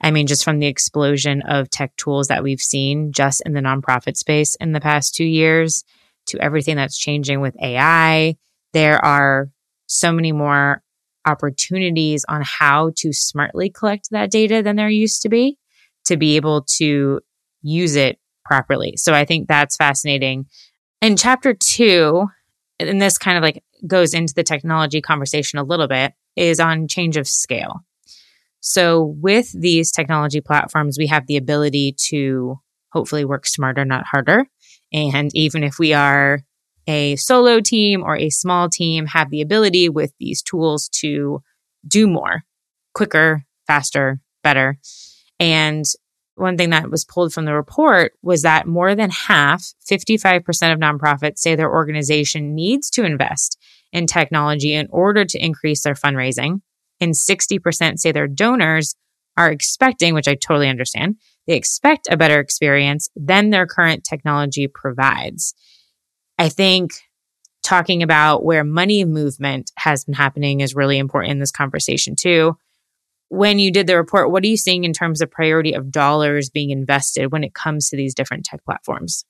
I 0.00 0.10
mean, 0.10 0.26
just 0.26 0.44
from 0.44 0.58
the 0.58 0.66
explosion 0.66 1.42
of 1.42 1.68
tech 1.70 1.94
tools 1.96 2.28
that 2.28 2.42
we've 2.42 2.60
seen 2.60 3.12
just 3.12 3.42
in 3.44 3.52
the 3.52 3.60
nonprofit 3.60 4.16
space 4.16 4.54
in 4.56 4.72
the 4.72 4.80
past 4.80 5.14
two 5.14 5.24
years 5.24 5.84
to 6.26 6.38
everything 6.38 6.76
that's 6.76 6.98
changing 6.98 7.40
with 7.40 7.54
AI, 7.62 8.36
there 8.72 9.04
are 9.04 9.50
so 9.86 10.12
many 10.12 10.32
more 10.32 10.82
opportunities 11.26 12.24
on 12.28 12.42
how 12.42 12.92
to 12.96 13.12
smartly 13.12 13.68
collect 13.68 14.08
that 14.10 14.30
data 14.30 14.62
than 14.62 14.76
there 14.76 14.88
used 14.88 15.22
to 15.22 15.28
be 15.28 15.58
to 16.06 16.16
be 16.16 16.36
able 16.36 16.62
to 16.62 17.20
use 17.62 17.94
it 17.94 18.18
properly. 18.44 18.96
So 18.96 19.12
I 19.12 19.24
think 19.24 19.48
that's 19.48 19.76
fascinating. 19.76 20.46
In 21.02 21.16
chapter 21.16 21.54
two, 21.54 22.26
and 22.78 23.02
this 23.02 23.18
kind 23.18 23.36
of 23.36 23.42
like 23.42 23.62
goes 23.86 24.14
into 24.14 24.34
the 24.34 24.42
technology 24.42 25.00
conversation 25.00 25.58
a 25.58 25.64
little 25.64 25.88
bit, 25.88 26.12
is 26.36 26.60
on 26.60 26.88
change 26.88 27.16
of 27.16 27.28
scale. 27.28 27.84
So 28.60 29.16
with 29.20 29.50
these 29.58 29.90
technology 29.90 30.40
platforms, 30.40 30.98
we 30.98 31.06
have 31.08 31.26
the 31.26 31.36
ability 31.36 31.96
to 32.08 32.60
hopefully 32.92 33.24
work 33.24 33.46
smarter, 33.46 33.84
not 33.84 34.06
harder. 34.06 34.44
And 34.92 35.30
even 35.34 35.64
if 35.64 35.78
we 35.78 35.92
are 35.92 36.40
a 36.86 37.16
solo 37.16 37.60
team 37.60 38.02
or 38.02 38.16
a 38.16 38.30
small 38.30 38.68
team, 38.68 39.06
have 39.06 39.30
the 39.30 39.40
ability 39.40 39.88
with 39.88 40.12
these 40.18 40.42
tools 40.42 40.88
to 41.00 41.42
do 41.86 42.06
more 42.06 42.44
quicker, 42.94 43.44
faster, 43.66 44.20
better. 44.42 44.78
And 45.38 45.84
one 46.34 46.56
thing 46.56 46.70
that 46.70 46.90
was 46.90 47.04
pulled 47.04 47.32
from 47.32 47.44
the 47.44 47.54
report 47.54 48.12
was 48.22 48.42
that 48.42 48.66
more 48.66 48.94
than 48.94 49.10
half, 49.10 49.62
55% 49.90 50.38
of 50.72 50.78
nonprofits 50.78 51.38
say 51.38 51.54
their 51.54 51.70
organization 51.70 52.54
needs 52.54 52.90
to 52.90 53.04
invest 53.04 53.58
in 53.92 54.06
technology 54.06 54.72
in 54.72 54.88
order 54.90 55.24
to 55.24 55.38
increase 55.38 55.82
their 55.82 55.94
fundraising 55.94 56.60
and 57.00 57.14
60% 57.14 57.98
say 57.98 58.12
their 58.12 58.28
donors 58.28 58.94
are 59.36 59.50
expecting, 59.50 60.14
which 60.14 60.28
I 60.28 60.34
totally 60.34 60.68
understand, 60.68 61.16
they 61.46 61.54
expect 61.54 62.08
a 62.10 62.16
better 62.16 62.40
experience 62.40 63.08
than 63.16 63.50
their 63.50 63.66
current 63.66 64.04
technology 64.04 64.68
provides. 64.68 65.54
I 66.38 66.48
think 66.48 66.92
talking 67.62 68.02
about 68.02 68.44
where 68.44 68.64
money 68.64 69.04
movement 69.04 69.70
has 69.76 70.04
been 70.04 70.14
happening 70.14 70.60
is 70.60 70.74
really 70.74 70.98
important 70.98 71.32
in 71.32 71.38
this 71.38 71.50
conversation 71.50 72.16
too. 72.16 72.56
When 73.28 73.58
you 73.58 73.70
did 73.70 73.86
the 73.86 73.96
report, 73.96 74.30
what 74.30 74.42
are 74.42 74.48
you 74.48 74.56
seeing 74.56 74.84
in 74.84 74.92
terms 74.92 75.20
of 75.20 75.30
priority 75.30 75.72
of 75.72 75.90
dollars 75.90 76.50
being 76.50 76.70
invested 76.70 77.30
when 77.30 77.44
it 77.44 77.54
comes 77.54 77.88
to 77.88 77.96
these 77.96 78.14
different 78.14 78.44
tech 78.44 78.64
platforms? 78.64 79.24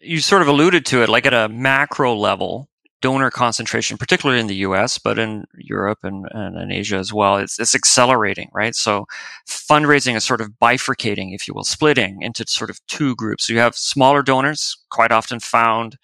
You 0.00 0.20
sort 0.20 0.42
of 0.42 0.48
alluded 0.48 0.84
to 0.86 1.02
it, 1.02 1.08
like 1.08 1.24
at 1.24 1.34
a 1.34 1.48
macro 1.48 2.14
level, 2.14 2.68
donor 3.04 3.30
concentration, 3.30 3.98
particularly 3.98 4.40
in 4.40 4.46
the 4.46 4.64
US, 4.68 4.96
but 4.96 5.18
in 5.18 5.44
Europe 5.58 5.98
and, 6.04 6.24
and 6.30 6.56
in 6.56 6.72
Asia 6.72 6.96
as 6.96 7.12
well, 7.12 7.36
it's, 7.36 7.60
it's 7.60 7.74
accelerating, 7.74 8.48
right? 8.54 8.74
So 8.74 9.04
fundraising 9.46 10.16
is 10.16 10.24
sort 10.24 10.40
of 10.40 10.52
bifurcating, 10.52 11.34
if 11.34 11.46
you 11.46 11.52
will, 11.52 11.64
splitting 11.64 12.22
into 12.22 12.46
sort 12.48 12.70
of 12.70 12.80
two 12.86 13.14
groups. 13.16 13.46
So 13.46 13.52
you 13.52 13.58
have 13.58 13.76
smaller 13.76 14.22
donors, 14.22 14.74
quite 14.90 15.12
often 15.12 15.38
found 15.38 15.98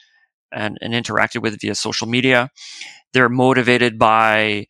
and, 0.52 0.76
and 0.82 0.92
interacted 0.92 1.40
with 1.40 1.58
via 1.58 1.74
social 1.74 2.06
media. 2.06 2.50
They're 3.14 3.30
motivated 3.30 3.98
by 3.98 4.66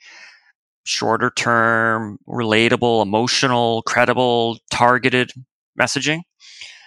shorter 0.85 1.33
term, 1.35 2.21
relatable, 2.29 3.03
emotional, 3.03 3.83
credible, 3.83 4.59
targeted 4.71 5.33
messaging. 5.81 6.21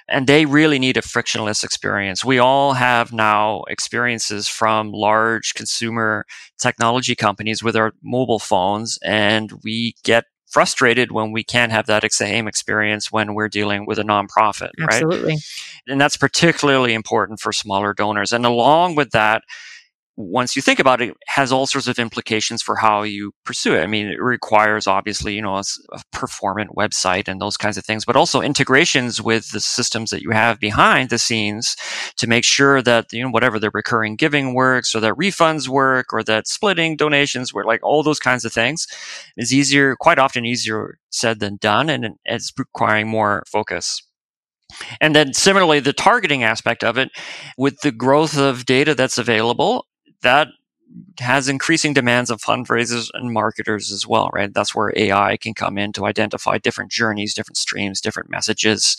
And 0.08 0.28
they 0.28 0.46
really 0.46 0.80
need 0.80 0.98
a 0.98 1.02
frictionless 1.02 1.64
experience. 1.64 2.24
We 2.26 2.40
all 2.40 2.74
have 2.74 3.14
now 3.14 3.64
experiences 3.70 4.48
from 4.48 4.92
large 4.92 5.54
consumer 5.54 6.26
technology 6.60 7.16
companies 7.16 7.64
with 7.64 7.76
our 7.76 7.94
mobile 8.04 8.40
phones, 8.40 9.00
and 9.04 9.52
we 9.64 9.96
get 10.04 10.26
frustrated 10.54 11.12
when 11.12 11.32
we 11.32 11.44
can't 11.44 11.72
have 11.72 11.88
that 11.88 12.04
same 12.14 12.48
experience 12.48 13.12
when 13.12 13.34
we're 13.34 13.50
dealing 13.50 13.88
with 13.88 13.98
a 13.98 14.04
nonprofit, 14.04 14.70
right? 14.80 15.02
Absolutely. 15.02 15.36
And 15.88 16.00
that's 16.00 16.16
particularly 16.16 16.94
important 16.94 17.40
for 17.40 17.52
smaller 17.52 17.94
donors. 17.94 18.32
And 18.32 18.46
along 18.46 18.94
with 18.96 19.10
that, 19.12 19.42
once 20.16 20.56
you 20.56 20.62
think 20.62 20.80
about 20.80 21.02
it, 21.02 21.10
it 21.10 21.18
has 21.28 21.52
all 21.52 21.66
sorts 21.66 21.88
of 21.88 21.98
implications 21.98 22.62
for 22.62 22.76
how 22.76 23.02
you 23.02 23.32
pursue 23.46 23.74
it. 23.74 23.82
I 23.82 23.88
mean, 23.88 24.08
it 24.08 24.22
requires 24.22 24.86
obviously, 24.86 25.34
you 25.34 25.42
know, 25.42 25.56
a, 25.56 25.64
a, 25.92 26.02
performant 26.12 26.76
website 26.76 27.28
and 27.28 27.42
those 27.42 27.58
kinds 27.58 27.78
of 27.78 27.86
things, 27.86 28.06
but 28.06 28.16
also 28.16 28.40
integrations 28.40 29.22
with 29.22 29.50
the 29.52 29.60
systems 29.60 30.12
that 30.12 30.22
you 30.22 30.30
have 30.30 30.60
behind 30.60 31.10
the 31.10 31.18
scenes 31.18 31.76
to 32.18 32.28
make 32.28 32.44
sure 32.44 32.82
that, 32.82 33.12
you 33.12 33.24
know, 33.24 33.30
whatever 33.32 33.58
the 33.58 33.72
recurring 33.74 34.16
giving 34.16 34.54
works 34.54 34.94
or 34.94 35.00
that 35.00 35.16
refunds 35.16 35.68
work 35.68 36.14
or 36.14 36.24
that 36.24 36.48
splitting 36.48 36.96
donations 36.96 37.54
work, 37.54 37.66
like 37.66 37.82
all 37.84 38.04
those 38.04 38.20
kinds 38.20 38.46
of 38.46 38.54
things 38.54 38.88
is 39.36 39.52
easier, 39.52 39.96
quite 39.96 40.20
often 40.20 40.46
easier 40.46 41.00
said 41.10 41.40
than 41.40 41.58
done. 41.58 41.90
And 41.90 42.18
it's 42.26 42.54
requiring 42.58 43.08
more 43.08 43.44
focus. 43.48 44.04
And 45.02 45.16
then 45.16 45.34
similarly, 45.34 45.80
the 45.80 45.94
targeting 45.94 46.44
aspect 46.44 46.84
of 46.84 46.98
it, 46.98 47.10
with 47.58 47.80
the 47.82 47.92
growth 47.92 48.38
of 48.38 48.66
data 48.66 48.96
that's 48.96 49.18
available, 49.18 49.86
that 50.24 50.50
has 51.20 51.50
increasing 51.50 51.94
demands 51.94 52.30
of 52.30 52.42
fundraisers 52.42 53.10
and 53.14 53.34
marketers 53.34 53.92
as 53.92 54.06
well, 54.06 54.30
right? 54.32 54.54
That's 54.54 54.76
where 54.76 54.94
AI 54.96 55.38
can 55.38 55.56
come 55.56 55.78
in 55.78 55.92
to 55.94 56.06
identify 56.06 56.60
different 56.60 56.92
journeys, 56.92 57.34
different 57.34 57.58
streams, 57.58 58.00
different 58.00 58.30
messages 58.30 58.98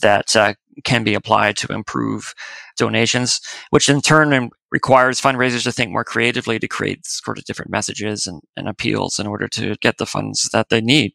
that 0.00 0.34
uh, 0.34 0.54
can 0.84 1.04
be 1.04 1.14
applied 1.14 1.56
to 1.58 1.72
improve 1.72 2.34
donations, 2.78 3.40
which 3.70 3.88
in 3.88 4.00
turn 4.00 4.50
requires 4.70 5.20
fundraisers 5.20 5.64
to 5.64 5.72
think 5.72 5.92
more 5.92 6.04
creatively 6.04 6.58
to 6.58 6.66
create 6.66 7.04
sort 7.06 7.38
of 7.38 7.44
different 7.44 7.70
messages 7.70 8.26
and, 8.26 8.40
and 8.56 8.68
appeals 8.68 9.18
in 9.18 9.26
order 9.26 9.46
to 9.48 9.76
get 9.76 9.98
the 9.98 10.06
funds 10.06 10.48
that 10.52 10.70
they 10.70 10.80
need. 10.80 11.12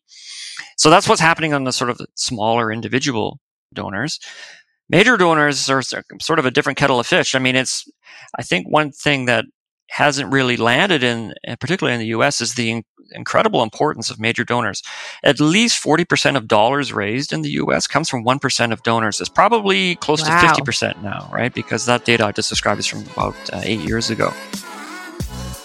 So 0.77 0.89
that's 0.89 1.09
what's 1.09 1.21
happening 1.21 1.53
on 1.53 1.63
the 1.63 1.71
sort 1.71 1.89
of 1.89 1.99
smaller 2.15 2.71
individual 2.71 3.39
donors. 3.73 4.19
Major 4.89 5.17
donors 5.17 5.69
are 5.69 5.81
sort 5.81 6.39
of 6.39 6.45
a 6.45 6.51
different 6.51 6.77
kettle 6.77 6.99
of 6.99 7.07
fish. 7.07 7.35
I 7.35 7.39
mean, 7.39 7.55
it's, 7.55 7.87
I 8.37 8.43
think 8.43 8.67
one 8.67 8.91
thing 8.91 9.25
that 9.25 9.45
hasn't 9.89 10.31
really 10.31 10.57
landed 10.57 11.03
in, 11.03 11.33
particularly 11.59 11.95
in 11.95 11.99
the 11.99 12.07
US, 12.17 12.41
is 12.41 12.55
the 12.55 12.71
in- 12.71 12.83
incredible 13.11 13.63
importance 13.63 14.09
of 14.09 14.19
major 14.19 14.43
donors. 14.43 14.81
At 15.23 15.39
least 15.39 15.83
40% 15.83 16.35
of 16.37 16.47
dollars 16.47 16.93
raised 16.93 17.33
in 17.33 17.41
the 17.41 17.51
US 17.51 17.87
comes 17.87 18.09
from 18.09 18.23
1% 18.23 18.71
of 18.71 18.83
donors. 18.83 19.19
It's 19.19 19.29
probably 19.29 19.95
close 19.95 20.21
wow. 20.27 20.53
to 20.53 20.61
50% 20.61 21.01
now, 21.01 21.29
right? 21.33 21.53
Because 21.53 21.85
that 21.85 22.05
data 22.05 22.25
I 22.25 22.31
just 22.31 22.49
described 22.49 22.79
is 22.79 22.87
from 22.87 23.03
about 23.13 23.35
uh, 23.51 23.61
eight 23.63 23.79
years 23.81 24.09
ago. 24.09 24.33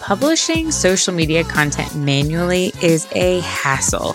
Publishing 0.00 0.70
social 0.70 1.14
media 1.14 1.44
content 1.44 1.94
manually 1.94 2.72
is 2.82 3.08
a 3.12 3.40
hassle. 3.40 4.14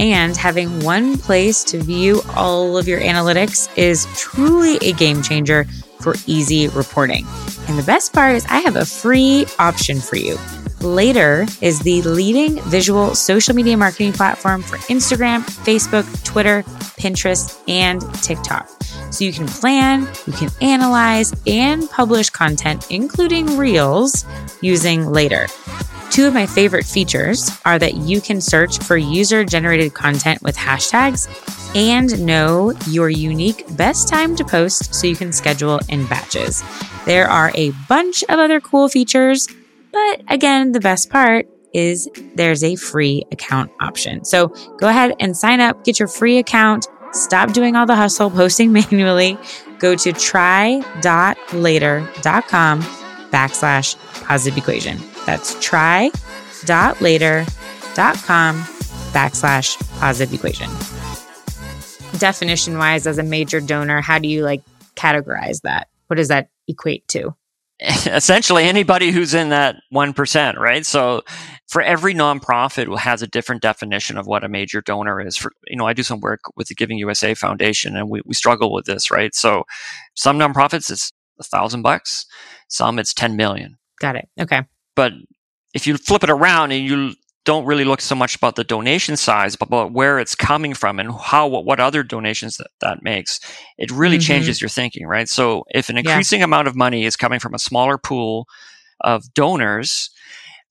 And 0.00 0.34
having 0.34 0.80
one 0.80 1.18
place 1.18 1.62
to 1.64 1.78
view 1.78 2.22
all 2.34 2.78
of 2.78 2.88
your 2.88 3.00
analytics 3.00 3.68
is 3.76 4.06
truly 4.16 4.78
a 4.78 4.94
game 4.94 5.20
changer 5.20 5.66
for 6.00 6.14
easy 6.26 6.68
reporting. 6.68 7.26
And 7.68 7.78
the 7.78 7.82
best 7.82 8.14
part 8.14 8.34
is, 8.34 8.46
I 8.46 8.60
have 8.60 8.76
a 8.76 8.86
free 8.86 9.44
option 9.58 10.00
for 10.00 10.16
you. 10.16 10.38
Later 10.80 11.46
is 11.60 11.80
the 11.80 12.00
leading 12.00 12.58
visual 12.62 13.14
social 13.14 13.54
media 13.54 13.76
marketing 13.76 14.14
platform 14.14 14.62
for 14.62 14.78
Instagram, 14.88 15.40
Facebook, 15.64 16.24
Twitter, 16.24 16.62
Pinterest, 16.98 17.60
and 17.68 18.00
TikTok. 18.22 18.66
So 19.12 19.24
you 19.24 19.34
can 19.34 19.46
plan, 19.46 20.08
you 20.26 20.32
can 20.32 20.48
analyze, 20.62 21.34
and 21.46 21.90
publish 21.90 22.30
content, 22.30 22.86
including 22.90 23.58
reels, 23.58 24.24
using 24.62 25.10
Later. 25.10 25.46
Two 26.10 26.26
of 26.26 26.34
my 26.34 26.44
favorite 26.44 26.84
features 26.84 27.50
are 27.64 27.78
that 27.78 27.94
you 27.94 28.20
can 28.20 28.40
search 28.40 28.78
for 28.78 28.96
user 28.96 29.44
generated 29.44 29.94
content 29.94 30.42
with 30.42 30.56
hashtags 30.56 31.28
and 31.76 32.26
know 32.26 32.72
your 32.88 33.08
unique 33.08 33.64
best 33.76 34.08
time 34.08 34.34
to 34.34 34.44
post 34.44 34.92
so 34.92 35.06
you 35.06 35.14
can 35.14 35.32
schedule 35.32 35.78
in 35.88 36.04
batches. 36.06 36.64
There 37.06 37.28
are 37.28 37.52
a 37.54 37.70
bunch 37.88 38.24
of 38.24 38.40
other 38.40 38.60
cool 38.60 38.88
features, 38.88 39.46
but 39.92 40.22
again, 40.28 40.72
the 40.72 40.80
best 40.80 41.10
part 41.10 41.46
is 41.72 42.08
there's 42.34 42.64
a 42.64 42.74
free 42.74 43.24
account 43.30 43.70
option. 43.80 44.24
So 44.24 44.48
go 44.78 44.88
ahead 44.88 45.14
and 45.20 45.36
sign 45.36 45.60
up, 45.60 45.84
get 45.84 46.00
your 46.00 46.08
free 46.08 46.38
account, 46.38 46.88
stop 47.12 47.52
doing 47.52 47.76
all 47.76 47.86
the 47.86 47.94
hustle 47.94 48.30
posting 48.30 48.72
manually. 48.72 49.38
Go 49.78 49.94
to 49.94 50.12
try.later.com 50.12 52.82
backslash 53.30 54.24
positive 54.24 54.58
equation. 54.58 54.98
That's 55.30 55.54
try.later.com 55.60 56.14
backslash 59.12 60.00
positive 60.00 60.34
equation. 60.34 60.68
Definition 62.18 62.76
wise, 62.78 63.06
as 63.06 63.16
a 63.18 63.22
major 63.22 63.60
donor, 63.60 64.00
how 64.00 64.18
do 64.18 64.26
you 64.26 64.42
like 64.42 64.60
categorize 64.96 65.60
that? 65.60 65.86
What 66.08 66.16
does 66.16 66.26
that 66.28 66.48
equate 66.66 67.06
to? 67.08 67.36
Essentially, 67.80 68.64
anybody 68.64 69.12
who's 69.12 69.32
in 69.32 69.50
that 69.50 69.76
1%, 69.94 70.56
right? 70.56 70.84
So 70.84 71.22
for 71.68 71.80
every 71.80 72.12
nonprofit 72.12 72.98
has 72.98 73.22
a 73.22 73.28
different 73.28 73.62
definition 73.62 74.18
of 74.18 74.26
what 74.26 74.42
a 74.42 74.48
major 74.48 74.80
donor 74.80 75.20
is. 75.20 75.36
For, 75.36 75.52
you 75.68 75.76
know, 75.76 75.86
I 75.86 75.92
do 75.92 76.02
some 76.02 76.18
work 76.18 76.40
with 76.56 76.66
the 76.66 76.74
Giving 76.74 76.98
USA 76.98 77.34
Foundation 77.34 77.96
and 77.96 78.10
we, 78.10 78.20
we 78.26 78.34
struggle 78.34 78.72
with 78.72 78.86
this, 78.86 79.12
right? 79.12 79.32
So 79.32 79.62
some 80.16 80.40
nonprofits, 80.40 80.90
it's 80.90 81.12
a 81.38 81.44
thousand 81.44 81.82
bucks. 81.82 82.26
Some 82.66 82.98
it's 82.98 83.14
10 83.14 83.36
million. 83.36 83.78
Got 84.00 84.16
it. 84.16 84.28
Okay. 84.40 84.64
But 85.00 85.14
if 85.72 85.86
you 85.86 85.96
flip 85.96 86.22
it 86.24 86.28
around 86.28 86.72
and 86.72 86.84
you 86.84 87.14
don't 87.46 87.64
really 87.64 87.86
look 87.86 88.02
so 88.02 88.14
much 88.14 88.36
about 88.36 88.56
the 88.56 88.64
donation 88.64 89.16
size, 89.16 89.56
but 89.56 89.68
about 89.68 89.92
where 89.92 90.18
it's 90.18 90.34
coming 90.34 90.74
from 90.74 91.00
and 91.00 91.10
how 91.10 91.46
what, 91.46 91.64
what 91.64 91.80
other 91.80 92.02
donations 92.02 92.58
that 92.58 92.66
that 92.82 93.02
makes, 93.02 93.40
it 93.78 93.90
really 93.90 94.18
mm-hmm. 94.18 94.26
changes 94.26 94.60
your 94.60 94.68
thinking, 94.68 95.06
right? 95.06 95.26
So 95.26 95.64
if 95.70 95.88
an 95.88 95.96
increasing 95.96 96.40
yeah. 96.40 96.44
amount 96.44 96.68
of 96.68 96.76
money 96.76 97.06
is 97.06 97.16
coming 97.16 97.40
from 97.40 97.54
a 97.54 97.58
smaller 97.58 97.96
pool 97.96 98.46
of 99.00 99.32
donors, 99.32 100.10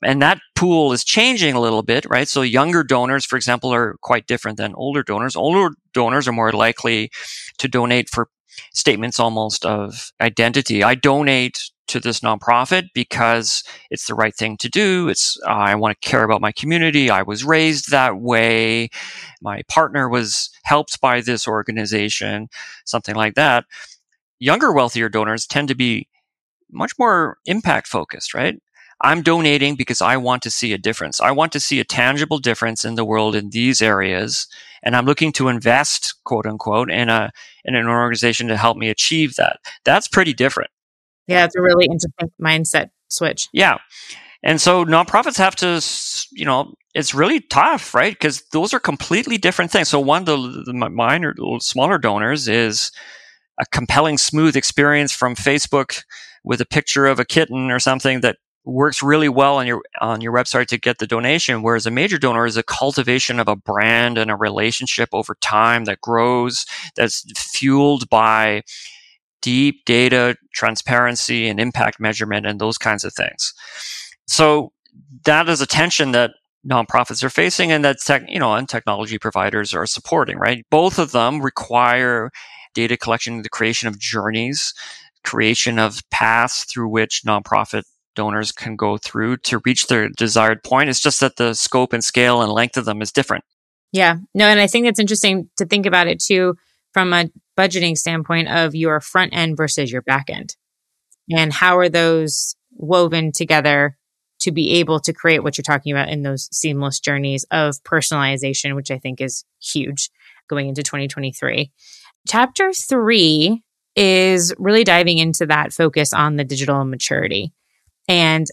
and 0.04 0.22
that 0.22 0.40
pool 0.54 0.94
is 0.94 1.04
changing 1.04 1.56
a 1.56 1.60
little 1.60 1.82
bit, 1.82 2.06
right? 2.08 2.28
So 2.28 2.44
younger 2.44 2.84
donors, 2.84 3.26
for 3.26 3.36
example, 3.36 3.74
are 3.74 3.96
quite 4.02 4.28
different 4.28 4.60
than 4.60 4.76
older 4.76 5.02
donors. 5.02 5.36
Older 5.36 5.76
donors 5.92 6.28
are 6.28 6.34
more 6.34 6.52
likely 6.52 7.10
to 7.58 7.68
donate 7.68 8.12
for 8.12 8.30
statements 8.76 9.20
almost 9.20 9.66
of 9.66 10.12
identity. 10.22 10.84
I 10.84 10.94
donate 10.94 11.72
to 11.90 12.00
this 12.00 12.22
nonprofit 12.22 12.90
because 12.94 13.64
it's 13.90 14.08
the 14.08 14.16
right 14.16 14.36
thing 14.36 14.58
to 14.58 14.70
do. 14.70 15.10
It's 15.10 15.38
uh, 15.46 15.52
I 15.52 15.76
want 15.76 16.00
to 16.00 16.08
care 16.08 16.24
about 16.24 16.42
my 16.42 16.52
community. 16.52 17.10
I 17.10 17.24
was 17.24 17.44
raised 17.44 17.92
that 17.92 18.20
way. 18.20 18.90
My 19.42 19.62
partner 19.68 20.08
was 20.08 20.50
helped 20.64 21.02
by 21.02 21.22
this 21.22 21.48
organization, 21.48 22.50
something 22.86 23.16
like 23.16 23.36
that. 23.36 23.66
Younger, 24.40 24.72
wealthier 24.72 25.10
donors 25.10 25.46
tend 25.46 25.68
to 25.68 25.76
be 25.76 26.08
much 26.72 26.94
more 26.98 27.38
impact 27.46 27.88
focused, 27.88 28.34
right? 28.34 28.60
I'm 29.02 29.22
donating 29.22 29.76
because 29.76 30.02
I 30.02 30.18
want 30.18 30.42
to 30.44 30.50
see 30.50 30.74
a 30.74 30.78
difference. 30.78 31.22
I 31.22 31.32
want 31.32 31.52
to 31.54 31.60
see 31.60 31.80
a 31.80 31.86
tangible 31.86 32.38
difference 32.38 32.84
in 32.84 32.96
the 32.96 33.06
world 33.06 33.36
in 33.36 33.50
these 33.50 33.82
areas. 33.82 34.48
And 34.84 34.96
I'm 34.96 35.06
looking 35.06 35.32
to 35.34 35.48
invest, 35.48 36.16
quote 36.26 36.46
unquote, 36.46 36.92
in 36.92 37.10
a, 37.10 37.32
in 37.64 37.76
an 37.76 37.88
organization 37.88 38.48
to 38.48 38.58
help 38.58 38.78
me 38.78 38.90
achieve 38.90 39.36
that. 39.36 39.60
That's 39.86 40.08
pretty 40.08 40.34
different. 40.34 40.70
Yeah, 41.30 41.46
it's 41.46 41.56
a 41.56 41.62
really 41.62 41.86
interesting 41.86 42.32
mindset 42.42 42.90
switch. 43.08 43.48
Yeah. 43.54 43.78
And 44.42 44.60
so 44.60 44.86
nonprofits 44.86 45.38
have 45.38 45.56
to, 45.58 45.82
you 46.32 46.46
know, 46.46 46.74
it's 46.96 47.14
really 47.14 47.42
tough, 47.42 47.94
right? 47.94 48.14
Because 48.14 48.44
those 48.52 48.74
are 48.74 48.80
completely 48.80 49.38
different 49.38 49.70
things. 49.72 49.90
So 49.90 50.00
one, 50.00 50.26
the, 50.26 50.64
the 50.66 50.74
minor, 50.74 51.36
smaller 51.60 51.98
donors 51.98 52.48
is 52.48 52.92
a 53.60 53.66
compelling, 53.72 54.18
smooth 54.18 54.56
experience 54.56 55.12
from 55.12 55.36
Facebook 55.36 56.04
with 56.44 56.62
a 56.62 56.66
picture 56.66 57.06
of 57.06 57.20
a 57.20 57.26
kitten 57.26 57.70
or 57.70 57.80
something 57.80 58.22
that 58.22 58.38
works 58.66 59.04
really 59.04 59.30
well 59.30 59.58
on 59.58 59.68
your 59.68 59.82
on 60.00 60.22
your 60.22 60.34
website 60.34 60.68
to 60.68 60.78
get 60.78 61.00
the 61.00 61.08
donation 61.08 61.64
whereas 61.64 61.86
a 61.86 61.92
major 61.92 62.18
donor 62.18 62.46
is 62.46 62.58
a 62.58 62.62
cultivation 62.62 63.40
of 63.40 63.48
a 63.48 63.56
brand 63.56 64.18
and 64.18 64.30
a 64.30 64.36
relationship 64.36 65.10
over 65.14 65.36
time 65.42 65.86
that 65.86 66.02
grows 66.02 66.66
that's 66.96 67.26
fueled 67.36 68.08
by 68.10 68.62
deep 69.42 69.86
data 69.86 70.36
transparency 70.54 71.48
and 71.48 71.60
impact 71.60 72.00
measurement 72.00 72.46
and 72.46 72.60
those 72.60 72.78
kinds 72.78 73.04
of 73.04 73.14
things. 73.14 73.54
So 74.28 74.72
that 75.26 75.50
is 75.50 75.62
a 75.62 75.66
tension 75.66 76.12
that 76.12 76.32
nonprofits 76.68 77.24
are 77.24 77.30
facing 77.30 77.72
and 77.72 77.84
that 77.86 78.00
tech, 78.00 78.24
you 78.28 78.40
know, 78.40 78.54
and 78.54 78.68
technology 78.68 79.18
providers 79.18 79.74
are 79.74 79.86
supporting, 79.86 80.38
right? 80.38 80.66
Both 80.70 81.00
of 81.00 81.12
them 81.12 81.42
require 81.42 82.32
data 82.74 82.98
collection, 82.98 83.42
the 83.42 83.50
creation 83.50 83.88
of 83.88 83.98
journeys, 83.98 84.74
creation 85.24 85.80
of 85.80 86.02
paths 86.12 86.66
through 86.66 86.90
which 86.90 87.24
nonprofit 87.26 87.84
donors 88.16 88.52
can 88.52 88.76
go 88.76 88.98
through 88.98 89.38
to 89.38 89.62
reach 89.66 89.88
their 89.88 90.10
desired 90.10 90.64
point. 90.64 90.90
It's 90.90 91.00
just 91.00 91.20
that 91.22 91.38
the 91.38 91.54
scope 91.54 91.94
and 91.94 92.04
scale 92.04 92.42
and 92.42 92.52
length 92.52 92.78
of 92.78 92.86
them 92.86 93.02
is 93.02 93.12
different. 93.12 93.44
Yeah. 93.92 94.18
No, 94.34 94.46
and 94.46 94.60
I 94.60 94.68
think 94.68 94.86
it's 94.86 95.00
interesting 95.00 95.50
to 95.58 95.66
think 95.66 95.86
about 95.86 96.08
it 96.08 96.20
too 96.20 96.56
from 96.94 97.14
a 97.14 97.30
budgeting 97.58 97.98
standpoint 97.98 98.50
of 98.50 98.76
your 98.76 99.00
front 99.00 99.36
end 99.36 99.58
versus 99.58 99.92
your 99.92 100.02
back 100.02 100.30
end. 100.30 100.56
And 101.30 101.54
how 101.54 101.78
are 101.78 101.90
those 101.90 102.56
woven 102.72 103.32
together 103.32 103.98
to 104.40 104.52
be 104.52 104.76
able 104.80 105.00
to 105.02 105.14
create 105.14 105.44
what 105.44 105.58
you're 105.58 105.64
talking 105.64 105.92
about 105.92 106.10
in 106.10 106.24
those 106.24 106.48
seamless 106.52 107.00
journeys 107.00 107.46
of 107.52 107.76
personalization, 107.84 108.76
which 108.76 108.90
I 108.90 108.98
think 108.98 109.20
is 109.22 109.44
huge 109.62 110.10
going 110.50 110.70
into 110.70 110.82
2023. 110.82 111.72
Chapter 112.28 112.72
three 112.74 113.64
is 113.96 114.54
really 114.58 114.84
diving 114.84 115.18
into 115.18 115.46
that 115.48 115.74
focus 115.74 116.14
on 116.14 116.38
the 116.38 116.46
digital 116.46 116.86
maturity. 116.86 117.54
And 118.08 118.48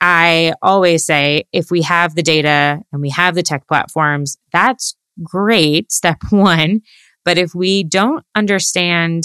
I 0.00 0.54
always 0.62 1.04
say 1.04 1.44
if 1.52 1.70
we 1.70 1.82
have 1.82 2.14
the 2.14 2.22
data 2.22 2.80
and 2.92 3.02
we 3.02 3.10
have 3.10 3.34
the 3.34 3.42
tech 3.42 3.66
platforms, 3.66 4.38
that's 4.52 4.96
great, 5.22 5.92
step 5.92 6.18
one. 6.30 6.80
But 7.28 7.36
if 7.36 7.54
we 7.54 7.84
don't 7.84 8.24
understand 8.34 9.24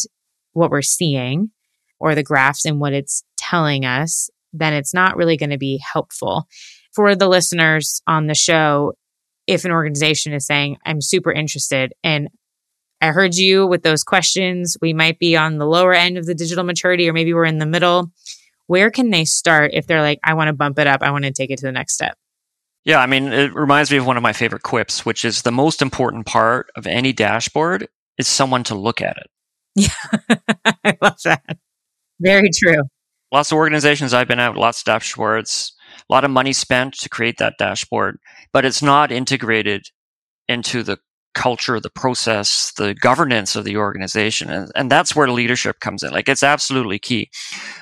what 0.52 0.72
we're 0.72 0.82
seeing 0.82 1.52
or 2.02 2.16
the 2.16 2.22
graphs 2.22 2.66
and 2.66 2.82
what 2.82 2.92
it's 2.92 3.24
telling 3.38 3.86
us, 3.86 4.30
then 4.52 4.74
it's 4.74 4.94
not 4.94 5.16
really 5.16 5.38
going 5.38 5.52
to 5.52 5.58
be 5.58 5.82
helpful. 5.94 6.46
For 6.94 7.16
the 7.16 7.30
listeners 7.30 8.02
on 8.06 8.28
the 8.28 8.36
show, 8.36 8.92
if 9.48 9.64
an 9.64 9.72
organization 9.72 10.34
is 10.34 10.46
saying, 10.46 10.80
I'm 10.86 11.00
super 11.00 11.32
interested 11.32 11.94
and 12.04 12.28
I 13.00 13.12
heard 13.12 13.36
you 13.36 13.68
with 13.68 13.84
those 13.84 14.04
questions, 14.04 14.76
we 14.82 14.92
might 14.92 15.18
be 15.18 15.38
on 15.38 15.58
the 15.58 15.66
lower 15.66 15.94
end 15.94 16.18
of 16.18 16.26
the 16.26 16.36
digital 16.36 16.66
maturity 16.66 17.08
or 17.08 17.14
maybe 17.14 17.34
we're 17.34 17.46
in 17.46 17.60
the 17.60 17.66
middle. 17.66 18.12
Where 18.68 18.92
can 18.92 19.12
they 19.12 19.24
start 19.24 19.72
if 19.74 19.88
they're 19.88 20.02
like, 20.02 20.20
I 20.26 20.34
want 20.34 20.50
to 20.50 20.54
bump 20.54 20.78
it 20.78 20.88
up, 20.88 21.04
I 21.04 21.12
want 21.12 21.24
to 21.24 21.32
take 21.32 21.52
it 21.52 21.60
to 21.60 21.66
the 21.66 21.72
next 21.72 21.94
step? 21.94 22.18
Yeah, 22.86 23.00
I 23.00 23.06
mean, 23.06 23.32
it 23.32 23.56
reminds 23.56 23.92
me 23.92 23.98
of 23.98 24.06
one 24.06 24.18
of 24.18 24.24
my 24.24 24.34
favorite 24.34 24.64
quips, 24.64 25.06
which 25.06 25.24
is 25.24 25.44
the 25.44 25.54
most 25.54 25.82
important 25.82 26.26
part 26.26 26.70
of 26.76 26.86
any 26.86 27.14
dashboard 27.14 27.88
is 28.18 28.28
someone 28.28 28.64
to 28.66 28.76
look 28.76 29.02
at 29.02 29.18
it. 29.18 29.28
Yeah, 29.76 30.38
I 30.84 30.98
love 31.02 31.18
that. 31.26 31.58
Very 32.20 32.50
true. 32.54 32.84
Lots 33.32 33.52
of 33.52 33.58
organizations 33.58 34.14
I've 34.14 34.28
been 34.28 34.40
at, 34.40 34.56
lots 34.56 34.82
of 34.82 34.94
dashboards, 34.94 35.72
a 36.10 36.14
lot 36.14 36.24
of 36.24 36.32
money 36.32 36.54
spent 36.54 36.94
to 37.00 37.10
create 37.10 37.38
that 37.40 37.56
dashboard, 37.58 38.18
but 38.52 38.66
it's 38.66 38.84
not 38.84 39.12
integrated 39.12 39.88
into 40.48 40.84
the 40.84 41.00
culture, 41.34 41.80
the 41.80 41.90
process, 41.90 42.72
the 42.78 42.94
governance 42.94 43.56
of 43.56 43.64
the 43.64 43.78
organization. 43.78 44.50
And, 44.50 44.72
and 44.76 44.92
that's 44.92 45.16
where 45.16 45.28
leadership 45.28 45.80
comes 45.80 46.04
in. 46.04 46.12
Like 46.12 46.30
it's 46.30 46.44
absolutely 46.44 47.00
key. 47.00 47.30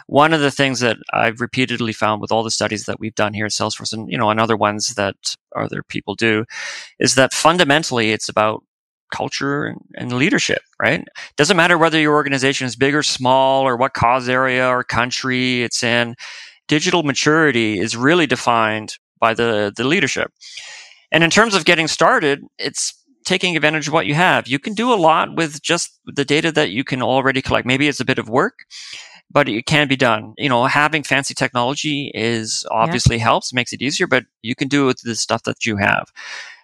One 0.08 0.34
of 0.34 0.42
the 0.42 0.52
things 0.52 0.80
that 0.80 0.98
I've 1.14 1.42
repeatedly 1.42 1.94
found 1.94 2.22
with 2.22 2.32
all 2.32 2.44
the 2.44 2.52
studies 2.52 2.86
that 2.86 3.00
we've 3.00 3.16
done 3.16 3.34
here 3.34 3.46
at 3.46 3.52
Salesforce 3.52 3.94
and, 3.94 4.10
you 4.10 4.18
know, 4.18 4.30
and 4.30 4.40
other 4.40 4.58
ones 4.58 4.94
that 4.96 5.16
other 5.56 5.84
people 5.84 6.16
do 6.16 6.46
is 7.00 7.16
that 7.16 7.34
fundamentally 7.34 8.12
it's 8.12 8.30
about 8.30 8.64
culture 9.12 9.66
and, 9.66 9.80
and 9.96 10.14
leadership, 10.14 10.62
right? 10.82 11.04
Doesn't 11.38 11.58
matter 11.58 11.78
whether 11.78 12.00
your 12.00 12.14
organization 12.14 12.66
is 12.66 12.76
big 12.76 12.96
or 12.96 13.04
small 13.04 13.64
or 13.64 13.78
what 13.78 13.94
cause 13.94 14.28
area 14.28 14.68
or 14.68 14.84
country 14.84 15.64
it's 15.64 15.84
in. 15.84 16.16
Digital 16.68 17.04
maturity 17.04 17.80
is 17.80 17.96
really 17.96 18.28
defined 18.28 18.98
by 19.20 19.34
the, 19.34 19.72
the 19.76 19.84
leadership. 19.84 20.32
And 21.12 21.24
in 21.24 21.30
terms 21.30 21.54
of 21.54 21.66
getting 21.66 21.88
started, 21.88 22.42
it's 22.58 22.94
taking 23.26 23.56
advantage 23.56 23.88
of 23.88 23.94
what 23.94 24.06
you 24.06 24.16
have. 24.16 24.48
You 24.48 24.60
can 24.60 24.74
do 24.74 24.94
a 24.94 24.96
lot 24.96 25.36
with 25.36 25.62
just 25.62 26.00
the 26.06 26.26
data 26.26 26.52
that 26.54 26.72
you 26.72 26.84
can 26.84 27.02
already 27.02 27.42
collect. 27.42 27.68
Maybe 27.68 27.88
it's 27.88 28.00
a 28.00 28.06
bit 28.06 28.20
of 28.20 28.30
work, 28.30 28.60
but 29.30 29.48
it 29.48 29.66
can 29.66 29.88
be 29.88 29.96
done. 29.96 30.34
You 30.38 30.50
know, 30.50 30.66
having 30.66 31.04
fancy 31.04 31.34
technology 31.34 32.12
is 32.14 32.66
obviously 32.72 33.18
yeah. 33.18 33.24
helps, 33.24 33.54
makes 33.54 33.74
it 33.74 33.82
easier, 33.82 34.08
but 34.08 34.26
you 34.42 34.56
can 34.56 34.68
do 34.68 34.84
it 34.84 34.88
with 34.88 35.02
the 35.02 35.16
stuff 35.16 35.44
that 35.44 35.66
you 35.66 35.78
have. 35.78 36.12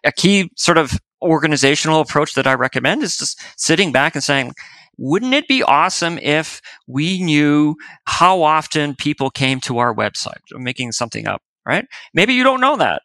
A 0.03 0.11
key 0.11 0.49
sort 0.55 0.77
of 0.77 0.99
organizational 1.21 2.01
approach 2.01 2.33
that 2.35 2.47
I 2.47 2.53
recommend 2.53 3.03
is 3.03 3.17
just 3.17 3.41
sitting 3.57 3.91
back 3.91 4.15
and 4.15 4.23
saying, 4.23 4.53
wouldn't 4.97 5.33
it 5.33 5.47
be 5.47 5.63
awesome 5.63 6.17
if 6.19 6.61
we 6.87 7.21
knew 7.21 7.75
how 8.05 8.41
often 8.41 8.95
people 8.95 9.29
came 9.29 9.59
to 9.61 9.77
our 9.77 9.93
website? 9.93 10.41
I'm 10.53 10.63
making 10.63 10.91
something 10.91 11.27
up, 11.27 11.41
right? 11.65 11.85
Maybe 12.13 12.33
you 12.33 12.43
don't 12.43 12.61
know 12.61 12.77
that. 12.77 13.03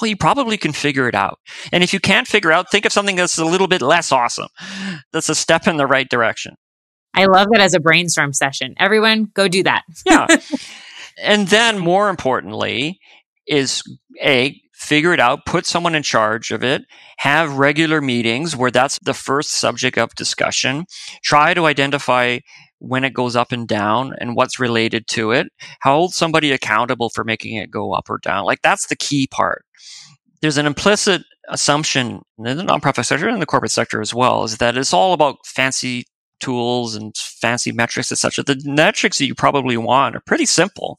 Well, 0.00 0.08
you 0.08 0.16
probably 0.16 0.58
can 0.58 0.72
figure 0.72 1.08
it 1.08 1.14
out. 1.14 1.38
And 1.72 1.82
if 1.82 1.92
you 1.92 2.00
can't 2.00 2.28
figure 2.28 2.52
out, 2.52 2.70
think 2.70 2.84
of 2.84 2.92
something 2.92 3.16
that's 3.16 3.38
a 3.38 3.44
little 3.46 3.68
bit 3.68 3.80
less 3.80 4.12
awesome. 4.12 4.48
That's 5.12 5.28
a 5.28 5.34
step 5.34 5.66
in 5.66 5.78
the 5.78 5.86
right 5.86 6.08
direction. 6.08 6.56
I 7.14 7.24
love 7.24 7.48
that 7.52 7.62
as 7.62 7.72
a 7.72 7.80
brainstorm 7.80 8.34
session. 8.34 8.74
Everyone 8.78 9.30
go 9.32 9.48
do 9.48 9.62
that. 9.62 9.82
yeah. 10.04 10.26
And 11.18 11.48
then 11.48 11.78
more 11.78 12.10
importantly 12.10 13.00
is 13.46 13.82
a 14.22 14.60
figure 14.76 15.12
it 15.12 15.20
out, 15.20 15.46
put 15.46 15.66
someone 15.66 15.94
in 15.94 16.02
charge 16.02 16.50
of 16.50 16.62
it, 16.62 16.82
have 17.18 17.58
regular 17.58 18.00
meetings 18.00 18.54
where 18.54 18.70
that's 18.70 18.98
the 19.00 19.14
first 19.14 19.52
subject 19.52 19.98
of 19.98 20.14
discussion, 20.14 20.84
try 21.22 21.54
to 21.54 21.66
identify 21.66 22.38
when 22.78 23.04
it 23.04 23.14
goes 23.14 23.34
up 23.34 23.52
and 23.52 23.66
down 23.66 24.14
and 24.20 24.36
what's 24.36 24.60
related 24.60 25.06
to 25.08 25.32
it, 25.32 25.48
hold 25.82 26.12
somebody 26.12 26.52
accountable 26.52 27.08
for 27.08 27.24
making 27.24 27.56
it 27.56 27.70
go 27.70 27.92
up 27.92 28.10
or 28.10 28.18
down. 28.18 28.44
Like 28.44 28.60
that's 28.62 28.86
the 28.88 28.96
key 28.96 29.26
part 29.26 29.64
there's 30.40 30.58
an 30.58 30.66
implicit 30.66 31.22
assumption 31.48 32.22
in 32.38 32.56
the 32.56 32.62
nonprofit 32.62 33.04
sector 33.04 33.28
and 33.28 33.40
the 33.40 33.46
corporate 33.46 33.72
sector 33.72 34.00
as 34.00 34.12
well 34.12 34.44
is 34.44 34.58
that 34.58 34.76
it's 34.76 34.92
all 34.92 35.12
about 35.12 35.44
fancy 35.46 36.04
tools 36.40 36.94
and 36.94 37.16
fancy 37.16 37.72
metrics, 37.72 38.12
etc. 38.12 38.44
The 38.44 38.60
metrics 38.64 39.18
that 39.18 39.26
you 39.26 39.34
probably 39.34 39.76
want 39.76 40.16
are 40.16 40.22
pretty 40.26 40.46
simple. 40.46 40.98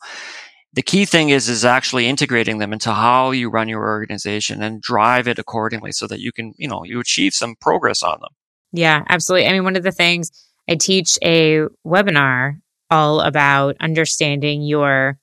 The 0.78 0.84
key 0.84 1.06
thing 1.06 1.30
is 1.30 1.50
is 1.50 1.66
actually 1.66 2.06
integrating 2.06 2.60
them 2.60 2.72
into 2.72 2.94
how 2.94 3.32
you 3.32 3.50
run 3.50 3.68
your 3.68 3.82
organization 3.84 4.62
and 4.62 4.80
drive 4.80 5.28
it 5.28 5.40
accordingly 5.40 5.92
so 5.92 6.06
that 6.06 6.20
you 6.20 6.32
can, 6.32 6.54
you 6.56 6.68
know, 6.68 6.84
you 6.84 7.00
achieve 7.00 7.34
some 7.34 7.56
progress 7.56 8.04
on 8.04 8.20
them. 8.20 8.30
Yeah, 8.74 9.04
absolutely. 9.10 9.48
I 9.48 9.54
mean, 9.54 9.64
one 9.64 9.76
of 9.76 9.82
the 9.82 9.92
things 9.92 10.30
I 10.70 10.76
teach 10.76 11.18
a 11.24 11.62
webinar 11.84 12.60
all 12.92 13.22
about 13.22 13.76
understanding 13.80 14.62
your 14.62 15.18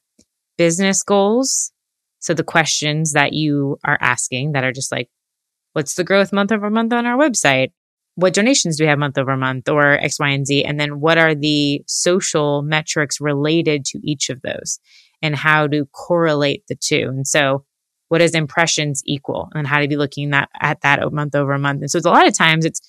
business 0.58 1.04
goals 1.04 1.70
so 2.18 2.34
the 2.34 2.42
questions 2.42 3.12
that 3.12 3.32
you 3.32 3.78
are 3.84 3.98
asking 4.00 4.54
that 4.54 4.64
are 4.64 4.72
just 4.72 4.90
like, 4.90 5.08
what's 5.72 5.94
the 5.94 6.02
growth 6.02 6.32
month 6.32 6.50
over 6.50 6.68
month 6.68 6.92
on 6.92 7.06
our 7.06 7.16
website? 7.16 7.70
What 8.16 8.34
donations 8.34 8.76
do 8.76 8.82
we 8.82 8.88
have 8.88 8.98
month 8.98 9.18
over 9.18 9.36
month 9.36 9.68
or 9.68 9.92
X, 9.92 10.18
Y, 10.18 10.30
and 10.30 10.48
Z? 10.48 10.64
And 10.64 10.80
then 10.80 10.98
what 10.98 11.16
are 11.16 11.36
the 11.36 11.84
social 11.86 12.62
metrics 12.62 13.20
related 13.20 13.84
to 13.84 14.00
each 14.02 14.30
of 14.30 14.42
those 14.42 14.80
and 15.24 15.34
how 15.34 15.66
to 15.66 15.86
correlate 15.86 16.64
the 16.68 16.76
two? 16.76 17.06
And 17.08 17.26
so 17.26 17.64
what 18.08 18.18
does 18.18 18.34
impressions 18.34 19.02
equal 19.06 19.48
and 19.54 19.66
how 19.66 19.80
to 19.80 19.88
be 19.88 19.96
looking 19.96 20.30
that 20.30 20.50
at 20.60 20.82
that 20.82 21.00
month 21.12 21.34
over 21.34 21.56
month? 21.58 21.80
And 21.80 21.90
so 21.90 21.96
it's 21.96 22.06
a 22.06 22.10
lot 22.10 22.28
of 22.28 22.36
times 22.36 22.64
it's 22.64 22.80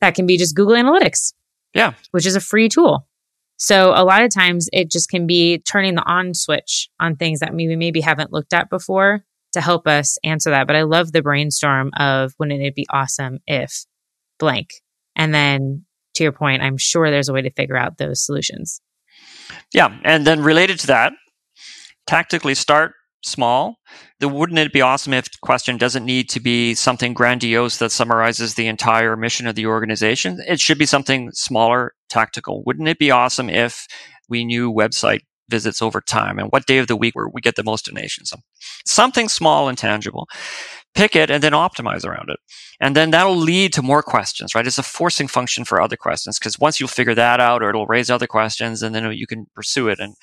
that 0.00 0.14
can 0.14 0.26
be 0.26 0.36
just 0.38 0.56
Google 0.56 0.74
Analytics. 0.74 1.34
Yeah. 1.74 1.92
Which 2.10 2.26
is 2.26 2.34
a 2.34 2.40
free 2.40 2.68
tool. 2.68 3.06
So 3.58 3.92
a 3.94 4.04
lot 4.04 4.22
of 4.22 4.34
times 4.34 4.68
it 4.72 4.90
just 4.90 5.08
can 5.08 5.26
be 5.26 5.58
turning 5.58 5.94
the 5.94 6.02
on 6.02 6.34
switch 6.34 6.88
on 7.00 7.16
things 7.16 7.40
that 7.40 7.54
we 7.54 7.74
maybe 7.76 8.00
haven't 8.00 8.32
looked 8.32 8.52
at 8.52 8.70
before 8.70 9.24
to 9.52 9.60
help 9.60 9.86
us 9.86 10.18
answer 10.24 10.50
that. 10.50 10.66
But 10.66 10.76
I 10.76 10.82
love 10.82 11.12
the 11.12 11.22
brainstorm 11.22 11.90
of 11.98 12.34
wouldn't 12.38 12.62
it 12.62 12.74
be 12.74 12.86
awesome 12.90 13.38
if 13.46 13.84
blank? 14.38 14.70
And 15.14 15.34
then 15.34 15.84
to 16.14 16.22
your 16.22 16.32
point, 16.32 16.62
I'm 16.62 16.76
sure 16.78 17.10
there's 17.10 17.28
a 17.28 17.32
way 17.32 17.42
to 17.42 17.50
figure 17.50 17.76
out 17.76 17.98
those 17.98 18.24
solutions. 18.24 18.80
Yeah. 19.72 19.96
And 20.04 20.26
then 20.26 20.42
related 20.42 20.80
to 20.80 20.86
that, 20.88 21.12
tactically 22.06 22.54
start 22.54 22.92
small. 23.24 23.76
The 24.20 24.28
wouldn't 24.28 24.58
it 24.58 24.72
be 24.72 24.80
awesome 24.80 25.12
if 25.12 25.28
question 25.40 25.76
doesn't 25.76 26.04
need 26.04 26.28
to 26.30 26.40
be 26.40 26.74
something 26.74 27.12
grandiose 27.12 27.78
that 27.78 27.92
summarizes 27.92 28.54
the 28.54 28.66
entire 28.66 29.16
mission 29.16 29.46
of 29.46 29.54
the 29.54 29.66
organization. 29.66 30.38
It 30.46 30.60
should 30.60 30.78
be 30.78 30.86
something 30.86 31.30
smaller, 31.32 31.94
tactical. 32.08 32.62
Wouldn't 32.64 32.88
it 32.88 32.98
be 32.98 33.10
awesome 33.10 33.50
if 33.50 33.86
we 34.28 34.44
knew 34.44 34.72
website 34.72 35.20
visits 35.48 35.80
over 35.80 36.00
time 36.00 36.38
and 36.38 36.48
what 36.50 36.66
day 36.66 36.78
of 36.78 36.88
the 36.88 36.96
week 36.96 37.14
where 37.14 37.28
we 37.28 37.40
get 37.40 37.56
the 37.56 37.64
most 37.64 37.86
donations? 37.86 38.32
Something 38.84 39.28
small 39.28 39.68
and 39.68 39.76
tangible. 39.76 40.28
Pick 40.94 41.14
it 41.14 41.30
and 41.30 41.42
then 41.42 41.52
optimize 41.52 42.06
around 42.06 42.30
it. 42.30 42.38
And 42.80 42.96
then 42.96 43.10
that'll 43.10 43.36
lead 43.36 43.72
to 43.74 43.82
more 43.82 44.02
questions, 44.02 44.54
right? 44.54 44.66
It's 44.66 44.78
a 44.78 44.82
forcing 44.82 45.28
function 45.28 45.64
for 45.64 45.80
other 45.80 45.96
questions 45.96 46.38
because 46.38 46.58
once 46.58 46.80
you 46.80 46.86
figure 46.86 47.14
that 47.14 47.40
out 47.40 47.62
or 47.62 47.68
it'll 47.68 47.86
raise 47.86 48.10
other 48.10 48.26
questions 48.26 48.82
and 48.82 48.94
then 48.94 49.10
you 49.12 49.26
can 49.26 49.46
pursue 49.54 49.88
it 49.88 49.98
and 49.98 50.14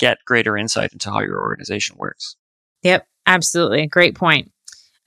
get 0.00 0.18
greater 0.26 0.56
insight 0.56 0.92
into 0.92 1.10
how 1.10 1.20
your 1.20 1.40
organization 1.40 1.96
works. 1.98 2.34
Yep, 2.82 3.06
absolutely. 3.26 3.86
Great 3.86 4.16
point. 4.16 4.50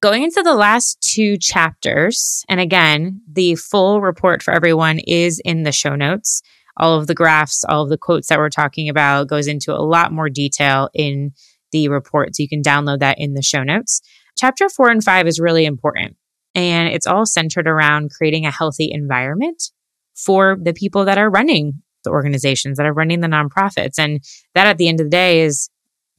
Going 0.01 0.23
into 0.23 0.43
the 0.43 0.53
last 0.53 1.01
two 1.01 1.37
chapters, 1.37 2.43
and 2.47 2.59
again, 2.59 3.21
the 3.31 3.55
full 3.55 4.01
report 4.01 4.43
for 4.43 4.53
everyone 4.53 4.99
is 4.99 5.41
in 5.43 5.63
the 5.63 5.71
show 5.71 5.95
notes. 5.95 6.41
All 6.77 6.97
of 6.97 7.07
the 7.07 7.15
graphs, 7.15 7.63
all 7.67 7.83
of 7.83 7.89
the 7.89 7.97
quotes 7.97 8.27
that 8.27 8.37
we're 8.37 8.49
talking 8.49 8.89
about 8.89 9.27
goes 9.27 9.47
into 9.47 9.73
a 9.73 9.81
lot 9.81 10.11
more 10.11 10.29
detail 10.29 10.89
in 10.93 11.31
the 11.71 11.87
report. 11.87 12.35
So 12.35 12.43
you 12.43 12.49
can 12.49 12.61
download 12.61 12.99
that 12.99 13.19
in 13.19 13.33
the 13.33 13.41
show 13.41 13.63
notes. 13.63 14.01
Chapter 14.37 14.69
four 14.69 14.89
and 14.89 15.03
five 15.03 15.27
is 15.27 15.39
really 15.39 15.65
important. 15.65 16.17
And 16.55 16.89
it's 16.89 17.07
all 17.07 17.25
centered 17.25 17.67
around 17.67 18.11
creating 18.11 18.45
a 18.45 18.51
healthy 18.51 18.89
environment 18.91 19.71
for 20.15 20.57
the 20.61 20.73
people 20.73 21.05
that 21.05 21.17
are 21.17 21.29
running 21.29 21.81
the 22.03 22.09
organizations 22.09 22.77
that 22.77 22.85
are 22.85 22.93
running 22.93 23.21
the 23.21 23.27
nonprofits. 23.27 23.97
And 23.97 24.23
that 24.55 24.67
at 24.67 24.77
the 24.77 24.87
end 24.87 24.99
of 24.99 25.07
the 25.07 25.11
day 25.11 25.41
is 25.41 25.69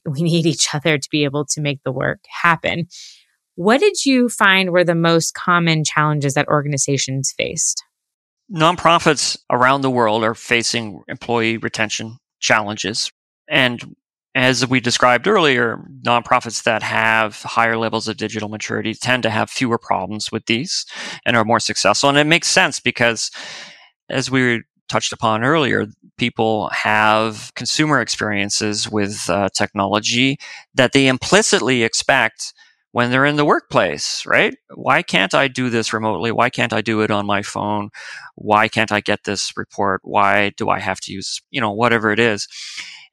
we 0.05 0.21
need 0.21 0.45
each 0.45 0.67
other 0.73 0.97
to 0.97 1.09
be 1.09 1.23
able 1.23 1.45
to 1.45 1.61
make 1.61 1.81
the 1.83 1.91
work 1.91 2.19
happen. 2.41 2.87
What 3.55 3.79
did 3.79 4.05
you 4.05 4.29
find 4.29 4.71
were 4.71 4.83
the 4.83 4.95
most 4.95 5.33
common 5.33 5.83
challenges 5.83 6.33
that 6.33 6.47
organizations 6.47 7.33
faced? 7.37 7.83
nonprofits 8.51 9.37
around 9.49 9.81
the 9.81 9.89
world 9.89 10.23
are 10.23 10.35
facing 10.35 11.01
employee 11.07 11.57
retention 11.57 12.17
challenges. 12.39 13.11
And 13.47 13.95
as 14.35 14.67
we 14.67 14.79
described 14.79 15.27
earlier, 15.27 15.79
nonprofits 16.05 16.63
that 16.63 16.83
have 16.83 17.41
higher 17.41 17.77
levels 17.77 18.07
of 18.07 18.17
digital 18.17 18.49
maturity 18.49 18.93
tend 18.93 19.23
to 19.23 19.29
have 19.29 19.49
fewer 19.49 19.77
problems 19.77 20.31
with 20.31 20.45
these 20.45 20.85
and 21.25 21.37
are 21.37 21.45
more 21.45 21.59
successful. 21.59 22.09
And 22.09 22.17
it 22.17 22.25
makes 22.25 22.49
sense 22.49 22.79
because, 22.79 23.31
as 24.09 24.29
we 24.29 24.63
touched 24.89 25.13
upon 25.13 25.43
earlier, 25.43 25.87
people 26.17 26.69
have 26.69 27.51
consumer 27.55 28.01
experiences 28.01 28.89
with 28.89 29.29
uh, 29.29 29.49
technology 29.55 30.37
that 30.73 30.93
they 30.93 31.07
implicitly 31.07 31.83
expect 31.83 32.53
when 32.91 33.11
they're 33.11 33.25
in 33.25 33.35
the 33.35 33.43
workplace, 33.43 34.25
right? 34.25 34.55
Why 34.73 35.01
can't 35.01 35.33
I 35.33 35.49
do 35.49 35.69
this 35.69 35.91
remotely? 35.91 36.31
Why 36.31 36.49
can't 36.49 36.71
I 36.71 36.79
do 36.79 37.01
it 37.01 37.11
on 37.11 37.25
my 37.25 37.41
phone? 37.41 37.89
Why 38.35 38.69
can't 38.69 38.91
I 38.91 39.01
get 39.01 39.25
this 39.25 39.51
report? 39.57 39.99
Why 40.03 40.51
do 40.55 40.69
I 40.69 40.79
have 40.79 41.01
to 41.01 41.11
use, 41.11 41.41
you 41.49 41.59
know, 41.59 41.71
whatever 41.71 42.11
it 42.11 42.19
is? 42.19 42.47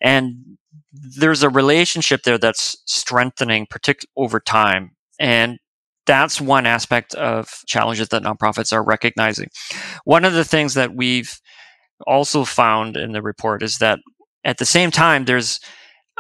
And 0.01 0.59
there's 0.93 1.43
a 1.43 1.49
relationship 1.49 2.23
there 2.23 2.39
that's 2.39 2.77
strengthening 2.87 3.67
over 4.17 4.39
time. 4.39 4.93
And 5.19 5.59
that's 6.07 6.41
one 6.41 6.67
aspect 6.67 7.15
of 7.15 7.49
challenges 7.67 8.09
that 8.09 8.23
nonprofits 8.23 8.73
are 8.73 8.85
recognizing. 8.85 9.49
One 10.05 10.25
of 10.25 10.33
the 10.33 10.45
things 10.45 10.75
that 10.75 10.95
we've 10.95 11.41
also 12.07 12.45
found 12.45 12.97
in 12.97 13.13
the 13.13 13.23
report 13.23 13.63
is 13.63 13.79
that 13.79 13.99
at 14.45 14.59
the 14.59 14.67
same 14.67 14.91
time, 14.91 15.25
there's 15.25 15.61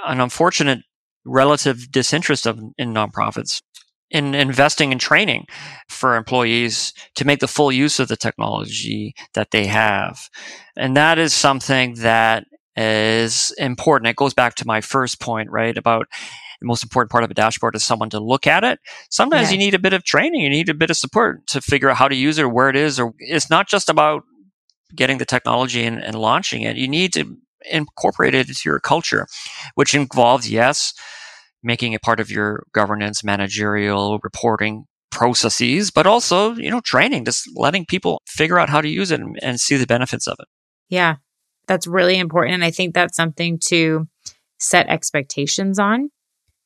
an 0.06 0.20
unfortunate 0.20 0.80
relative 1.24 1.90
disinterest 1.90 2.46
of, 2.46 2.58
in 2.78 2.92
nonprofits 2.92 3.62
in 4.12 4.34
investing 4.34 4.92
in 4.92 4.98
training 4.98 5.46
for 5.88 6.16
employees 6.16 6.92
to 7.14 7.24
make 7.24 7.40
the 7.40 7.48
full 7.48 7.72
use 7.72 7.98
of 7.98 8.08
the 8.08 8.16
technology 8.16 9.14
that 9.34 9.50
they 9.50 9.66
have. 9.66 10.28
And 10.76 10.96
that 10.96 11.18
is 11.18 11.32
something 11.32 11.94
that 11.94 12.44
is 12.76 13.52
important. 13.58 14.10
It 14.10 14.16
goes 14.16 14.34
back 14.34 14.54
to 14.56 14.66
my 14.66 14.80
first 14.80 15.18
point, 15.18 15.50
right? 15.50 15.76
About 15.76 16.06
the 16.60 16.66
most 16.66 16.82
important 16.82 17.10
part 17.10 17.24
of 17.24 17.30
a 17.30 17.34
dashboard 17.34 17.74
is 17.74 17.82
someone 17.82 18.10
to 18.10 18.20
look 18.20 18.46
at 18.46 18.64
it. 18.64 18.78
Sometimes 19.10 19.44
yes. 19.44 19.52
you 19.52 19.58
need 19.58 19.74
a 19.74 19.78
bit 19.78 19.94
of 19.94 20.04
training, 20.04 20.42
you 20.42 20.50
need 20.50 20.68
a 20.68 20.74
bit 20.74 20.90
of 20.90 20.96
support 20.96 21.46
to 21.48 21.60
figure 21.60 21.90
out 21.90 21.96
how 21.96 22.08
to 22.08 22.14
use 22.14 22.38
it 22.38 22.44
or 22.44 22.48
where 22.48 22.68
it 22.68 22.76
is. 22.76 23.00
Or 23.00 23.14
it's 23.18 23.50
not 23.50 23.66
just 23.66 23.88
about 23.88 24.24
getting 24.94 25.18
the 25.18 25.24
technology 25.24 25.84
and, 25.84 26.02
and 26.02 26.14
launching 26.14 26.62
it. 26.62 26.76
You 26.76 26.88
need 26.88 27.12
to 27.14 27.36
incorporate 27.70 28.34
it 28.34 28.48
into 28.48 28.62
your 28.64 28.80
culture, 28.80 29.26
which 29.74 29.94
involves, 29.94 30.50
yes, 30.50 30.92
making 31.62 31.92
it 31.92 32.02
part 32.02 32.20
of 32.20 32.30
your 32.30 32.64
governance, 32.72 33.22
managerial, 33.22 34.18
reporting 34.22 34.84
processes, 35.10 35.90
but 35.90 36.06
also, 36.06 36.54
you 36.54 36.70
know, 36.70 36.80
training, 36.80 37.24
just 37.24 37.48
letting 37.54 37.84
people 37.86 38.20
figure 38.26 38.58
out 38.58 38.68
how 38.68 38.80
to 38.80 38.88
use 38.88 39.10
it 39.10 39.20
and, 39.20 39.38
and 39.42 39.60
see 39.60 39.76
the 39.76 39.86
benefits 39.86 40.26
of 40.26 40.36
it. 40.40 40.48
Yeah, 40.88 41.16
that's 41.66 41.86
really 41.86 42.18
important. 42.18 42.54
And 42.54 42.64
I 42.64 42.70
think 42.70 42.94
that's 42.94 43.16
something 43.16 43.58
to 43.68 44.08
set 44.58 44.88
expectations 44.88 45.78
on 45.78 46.10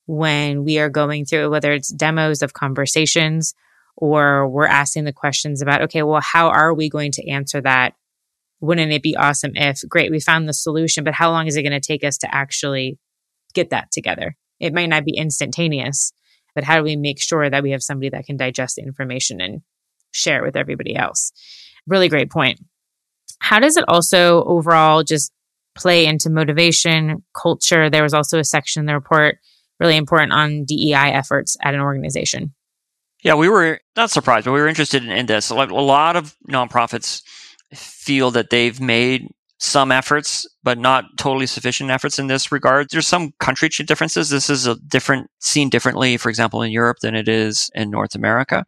when 0.07 0.65
we 0.65 0.79
are 0.79 0.89
going 0.89 1.25
through, 1.25 1.51
whether 1.51 1.73
it's 1.73 1.93
demos 1.93 2.41
of 2.41 2.53
conversations 2.53 3.55
or 3.97 4.49
we're 4.49 4.67
asking 4.67 5.05
the 5.05 5.13
questions 5.13 5.61
about, 5.61 5.83
okay, 5.83 6.03
well, 6.03 6.21
how 6.21 6.49
are 6.49 6.73
we 6.73 6.89
going 6.89 7.11
to 7.13 7.29
answer 7.29 7.61
that 7.61 7.95
wouldn't 8.61 8.93
it 8.93 9.03
be 9.03 9.17
awesome 9.17 9.53
if, 9.55 9.81
great, 9.89 10.11
we 10.11 10.21
found 10.21 10.49
the 10.49 10.55
solution, 10.55 11.05
but 11.05 11.15
how 11.15 11.31
long 11.31 11.47
is 11.47 11.57
it 11.57 11.63
going 11.63 11.79
to 11.79 11.81
take 11.81 12.05
us 12.05 12.19
to 12.19 12.35
actually 12.35 12.99
get 13.55 13.71
that 13.71 13.91
together? 13.93 14.37
It 14.61 14.73
might 14.73 14.89
not 14.89 15.05
be 15.05 15.17
instantaneous, 15.17 16.13
but 16.55 16.65
how 16.65 16.77
do 16.77 16.83
we 16.83 16.97
make 16.97 17.21
sure 17.21 17.49
that 17.49 17.63
we 17.63 17.73
have 17.73 17.83
somebody 17.83 18.09
that 18.11 18.25
can 18.25 18.37
digest 18.37 18.77
the 18.77 18.83
information 18.83 19.41
and 19.41 19.61
share 20.13 20.43
it 20.43 20.47
with 20.47 20.57
everybody 20.57 20.97
else? 20.97 21.33
Really 21.87 22.09
great 22.09 22.31
point. 22.31 22.61
How 23.39 23.59
does 23.59 23.77
it 23.77 23.85
also 23.89 24.43
overall 24.45 25.03
just 25.03 25.31
play 25.77 26.07
into 26.07 26.31
motivation, 26.31 27.23
culture? 27.41 27.91
There 27.91 28.03
was 28.03 28.15
also 28.15 28.39
a 28.39 28.45
section 28.45 28.81
in 28.81 28.87
the 28.87 28.95
report 28.95 29.39
really 29.79 29.97
important 29.97 30.33
on 30.33 30.65
DEI 30.65 31.13
efforts 31.13 31.57
at 31.63 31.75
an 31.75 31.81
organization. 31.81 32.55
Yeah, 33.23 33.35
we 33.35 33.49
were 33.49 33.81
not 33.97 34.11
surprised, 34.11 34.47
but 34.47 34.53
we 34.53 34.61
were 34.61 34.69
interested 34.69 35.05
in, 35.05 35.11
in 35.11 35.27
this. 35.27 35.51
A 35.51 35.55
lot 35.55 36.17
of 36.17 36.35
nonprofits 36.49 37.23
feel 37.75 38.31
that 38.33 38.51
they've 38.51 38.81
made 38.81 39.29
some 39.59 39.91
efforts, 39.91 40.47
but 40.63 40.79
not 40.79 41.05
totally 41.17 41.47
sufficient 41.47 41.91
efforts 41.91 42.19
in 42.19 42.27
this 42.27 42.53
regard. 42.53 42.89
There's 42.91 43.09
some 43.09 43.33
country 43.41 43.69
differences. 43.69 44.29
This 44.29 44.51
is 44.51 44.67
a 44.67 44.77
different 44.77 45.31
seen 45.41 45.71
differently, 45.71 46.17
for 46.19 46.29
example, 46.29 46.63
in 46.63 46.71
Europe 46.71 46.99
than 47.01 47.15
it 47.15 47.27
is 47.27 47.71
in 47.75 47.91
North 47.91 48.15
America. 48.15 48.65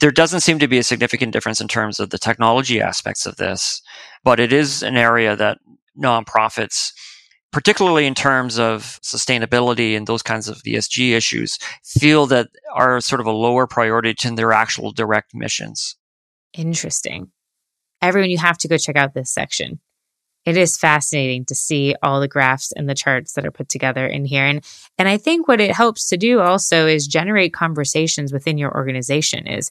There 0.00 0.12
doesn't 0.12 0.40
seem 0.40 0.58
to 0.60 0.68
be 0.68 0.78
a 0.78 0.84
significant 0.84 1.32
difference 1.32 1.60
in 1.60 1.68
terms 1.68 1.98
of 1.98 2.10
the 2.10 2.18
technology 2.18 2.80
aspects 2.80 3.26
of 3.26 3.36
this, 3.36 3.82
but 4.22 4.38
it 4.38 4.52
is 4.52 4.82
an 4.82 4.96
area 4.96 5.34
that 5.34 5.58
nonprofits, 6.00 6.92
particularly 7.50 8.06
in 8.06 8.14
terms 8.14 8.58
of 8.60 9.00
sustainability 9.02 9.96
and 9.96 10.06
those 10.06 10.22
kinds 10.22 10.48
of 10.48 10.62
ESG 10.62 11.16
issues, 11.16 11.58
feel 11.84 12.26
that 12.26 12.48
are 12.72 13.00
sort 13.00 13.20
of 13.20 13.26
a 13.26 13.32
lower 13.32 13.66
priority 13.66 14.14
to 14.14 14.30
their 14.34 14.52
actual 14.52 14.92
direct 14.92 15.34
missions. 15.34 15.96
Interesting 16.54 17.32
everyone, 18.02 18.30
you 18.30 18.38
have 18.38 18.58
to 18.58 18.68
go 18.68 18.76
check 18.76 18.96
out 18.96 19.14
this 19.14 19.32
section. 19.32 19.80
It 20.44 20.56
is 20.56 20.76
fascinating 20.76 21.44
to 21.46 21.54
see 21.54 21.94
all 22.02 22.20
the 22.20 22.26
graphs 22.26 22.72
and 22.72 22.88
the 22.88 22.96
charts 22.96 23.34
that 23.34 23.46
are 23.46 23.52
put 23.52 23.68
together 23.68 24.04
in 24.06 24.24
here. 24.24 24.44
And, 24.44 24.64
and 24.98 25.08
I 25.08 25.16
think 25.16 25.46
what 25.46 25.60
it 25.60 25.74
helps 25.74 26.08
to 26.08 26.16
do 26.16 26.40
also 26.40 26.86
is 26.86 27.06
generate 27.06 27.54
conversations 27.54 28.32
within 28.32 28.58
your 28.58 28.74
organization 28.74 29.46
is 29.46 29.70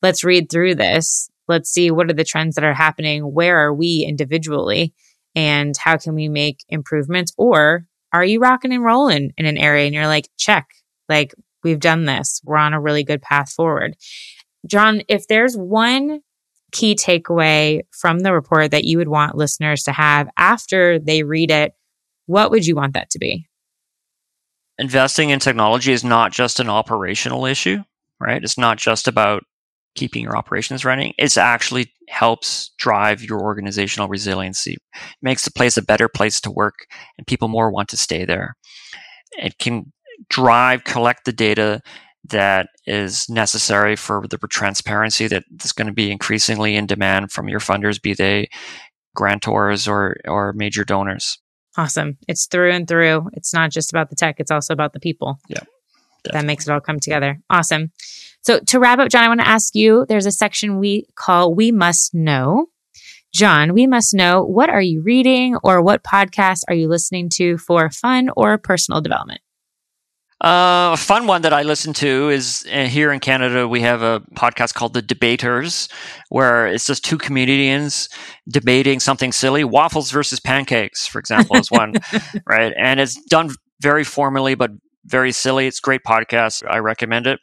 let's 0.00 0.24
read 0.24 0.50
through 0.50 0.76
this. 0.76 1.28
Let's 1.46 1.70
see 1.70 1.90
what 1.90 2.08
are 2.08 2.14
the 2.14 2.24
trends 2.24 2.54
that 2.54 2.64
are 2.64 2.72
happening. 2.72 3.22
Where 3.22 3.58
are 3.58 3.74
we 3.74 4.06
individually? 4.08 4.94
And 5.34 5.76
how 5.76 5.98
can 5.98 6.14
we 6.14 6.30
make 6.30 6.64
improvements? 6.70 7.32
Or 7.36 7.86
are 8.12 8.24
you 8.24 8.40
rocking 8.40 8.72
and 8.72 8.84
rolling 8.84 9.32
in 9.36 9.44
an 9.44 9.58
area 9.58 9.84
and 9.84 9.94
you're 9.94 10.06
like, 10.06 10.30
check, 10.38 10.68
like 11.10 11.34
we've 11.62 11.80
done 11.80 12.06
this. 12.06 12.40
We're 12.44 12.56
on 12.56 12.72
a 12.72 12.80
really 12.80 13.04
good 13.04 13.20
path 13.20 13.50
forward. 13.50 13.96
John, 14.66 15.02
if 15.08 15.26
there's 15.26 15.56
one 15.56 16.20
key 16.74 16.94
takeaway 16.94 17.80
from 17.92 18.18
the 18.18 18.34
report 18.34 18.72
that 18.72 18.84
you 18.84 18.98
would 18.98 19.08
want 19.08 19.36
listeners 19.36 19.84
to 19.84 19.92
have 19.92 20.28
after 20.36 20.98
they 20.98 21.22
read 21.22 21.50
it, 21.50 21.72
what 22.26 22.50
would 22.50 22.66
you 22.66 22.74
want 22.74 22.92
that 22.94 23.08
to 23.10 23.18
be? 23.18 23.46
Investing 24.78 25.30
in 25.30 25.38
technology 25.38 25.92
is 25.92 26.02
not 26.02 26.32
just 26.32 26.58
an 26.58 26.68
operational 26.68 27.46
issue, 27.46 27.78
right? 28.20 28.42
It's 28.42 28.58
not 28.58 28.76
just 28.76 29.06
about 29.06 29.44
keeping 29.94 30.24
your 30.24 30.36
operations 30.36 30.84
running. 30.84 31.14
It 31.16 31.38
actually 31.38 31.92
helps 32.08 32.72
drive 32.76 33.22
your 33.22 33.40
organizational 33.40 34.08
resiliency, 34.08 34.72
it 34.72 34.78
makes 35.22 35.44
the 35.44 35.52
place 35.52 35.76
a 35.76 35.82
better 35.82 36.08
place 36.08 36.40
to 36.40 36.50
work, 36.50 36.74
and 37.16 37.26
people 37.26 37.46
more 37.46 37.70
want 37.70 37.88
to 37.90 37.96
stay 37.96 38.24
there. 38.24 38.56
It 39.38 39.58
can 39.58 39.92
drive, 40.28 40.82
collect 40.82 41.24
the 41.24 41.32
data 41.32 41.80
that 42.30 42.68
is 42.86 43.28
necessary 43.28 43.96
for 43.96 44.26
the 44.28 44.38
transparency 44.48 45.26
that 45.28 45.44
is 45.62 45.72
going 45.72 45.86
to 45.86 45.92
be 45.92 46.10
increasingly 46.10 46.76
in 46.76 46.86
demand 46.86 47.32
from 47.32 47.48
your 47.48 47.60
funders, 47.60 48.00
be 48.00 48.14
they 48.14 48.48
grantors 49.16 49.88
or, 49.88 50.16
or 50.26 50.52
major 50.54 50.84
donors. 50.84 51.38
Awesome. 51.76 52.18
It's 52.28 52.46
through 52.46 52.72
and 52.72 52.86
through. 52.86 53.28
It's 53.32 53.52
not 53.52 53.70
just 53.70 53.92
about 53.92 54.10
the 54.10 54.16
tech, 54.16 54.36
it's 54.38 54.50
also 54.50 54.72
about 54.72 54.92
the 54.92 55.00
people. 55.00 55.38
Yeah. 55.48 55.60
Definitely. 56.24 56.40
That 56.40 56.46
makes 56.46 56.68
it 56.68 56.72
all 56.72 56.80
come 56.80 57.00
together. 57.00 57.40
Awesome. 57.50 57.92
So 58.42 58.60
to 58.60 58.78
wrap 58.78 58.98
up, 58.98 59.10
John, 59.10 59.24
I 59.24 59.28
want 59.28 59.40
to 59.40 59.48
ask 59.48 59.74
you 59.74 60.06
there's 60.08 60.26
a 60.26 60.32
section 60.32 60.78
we 60.78 61.06
call 61.16 61.54
We 61.54 61.72
Must 61.72 62.14
Know. 62.14 62.68
John, 63.32 63.74
we 63.74 63.86
must 63.86 64.14
know 64.14 64.44
what 64.44 64.70
are 64.70 64.80
you 64.80 65.02
reading 65.02 65.56
or 65.64 65.82
what 65.82 66.04
podcast 66.04 66.60
are 66.68 66.74
you 66.74 66.88
listening 66.88 67.28
to 67.34 67.58
for 67.58 67.90
fun 67.90 68.30
or 68.36 68.56
personal 68.58 69.00
development? 69.00 69.40
Uh, 70.44 70.92
a 70.92 70.96
fun 70.98 71.26
one 71.26 71.40
that 71.40 71.54
I 71.54 71.62
listen 71.62 71.94
to 71.94 72.28
is 72.28 72.66
uh, 72.70 72.84
here 72.84 73.10
in 73.12 73.18
Canada, 73.18 73.66
we 73.66 73.80
have 73.80 74.02
a 74.02 74.20
podcast 74.34 74.74
called 74.74 74.92
The 74.92 75.00
Debaters, 75.00 75.88
where 76.28 76.66
it's 76.66 76.84
just 76.84 77.02
two 77.02 77.16
comedians 77.16 78.10
debating 78.46 79.00
something 79.00 79.32
silly. 79.32 79.64
Waffles 79.64 80.10
versus 80.10 80.40
pancakes, 80.40 81.06
for 81.06 81.18
example, 81.18 81.56
is 81.56 81.70
one, 81.70 81.94
right? 82.46 82.74
And 82.76 83.00
it's 83.00 83.18
done 83.24 83.54
very 83.80 84.04
formally, 84.04 84.54
but 84.54 84.70
very 85.06 85.32
silly. 85.32 85.66
It's 85.66 85.78
a 85.78 85.80
great 85.80 86.02
podcast. 86.06 86.62
I 86.68 86.76
recommend 86.76 87.26
it. 87.26 87.40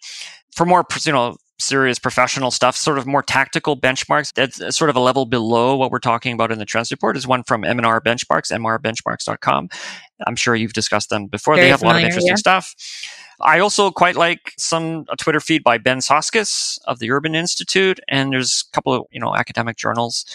For 0.55 0.67
more, 0.67 0.85
you 1.03 1.11
know, 1.11 1.37
serious 1.61 1.99
professional 1.99 2.51
stuff, 2.51 2.75
sort 2.75 2.97
of 2.97 3.05
more 3.05 3.23
tactical 3.23 3.77
benchmarks. 3.77 4.33
That's 4.33 4.75
sort 4.75 4.89
of 4.89 4.95
a 4.95 4.99
level 4.99 5.25
below 5.25 5.75
what 5.75 5.91
we're 5.91 5.99
talking 5.99 6.33
about 6.33 6.51
in 6.51 6.59
the 6.59 6.65
trends 6.65 6.91
report 6.91 7.15
is 7.15 7.27
one 7.27 7.43
from 7.43 7.63
M&R 7.63 8.01
Benchmarks, 8.01 8.51
mrbenchmarks.com. 8.51 9.69
I'm 10.27 10.35
sure 10.35 10.55
you've 10.55 10.73
discussed 10.73 11.09
them 11.09 11.27
before. 11.27 11.55
Very 11.55 11.67
they 11.67 11.71
have 11.71 11.79
familiar, 11.79 11.99
a 11.99 12.01
lot 12.01 12.03
of 12.03 12.09
interesting 12.09 12.31
yeah. 12.31 12.35
stuff. 12.35 12.75
I 13.41 13.59
also 13.59 13.91
quite 13.91 14.15
like 14.15 14.53
some 14.57 15.05
a 15.09 15.15
Twitter 15.15 15.39
feed 15.39 15.63
by 15.63 15.77
Ben 15.77 15.99
Soskis 15.99 16.79
of 16.85 16.99
the 16.99 17.11
Urban 17.11 17.35
Institute, 17.35 17.99
and 18.07 18.31
there's 18.31 18.65
a 18.67 18.75
couple 18.75 18.93
of 18.93 19.03
you 19.11 19.19
know 19.19 19.35
academic 19.35 19.77
journals 19.77 20.25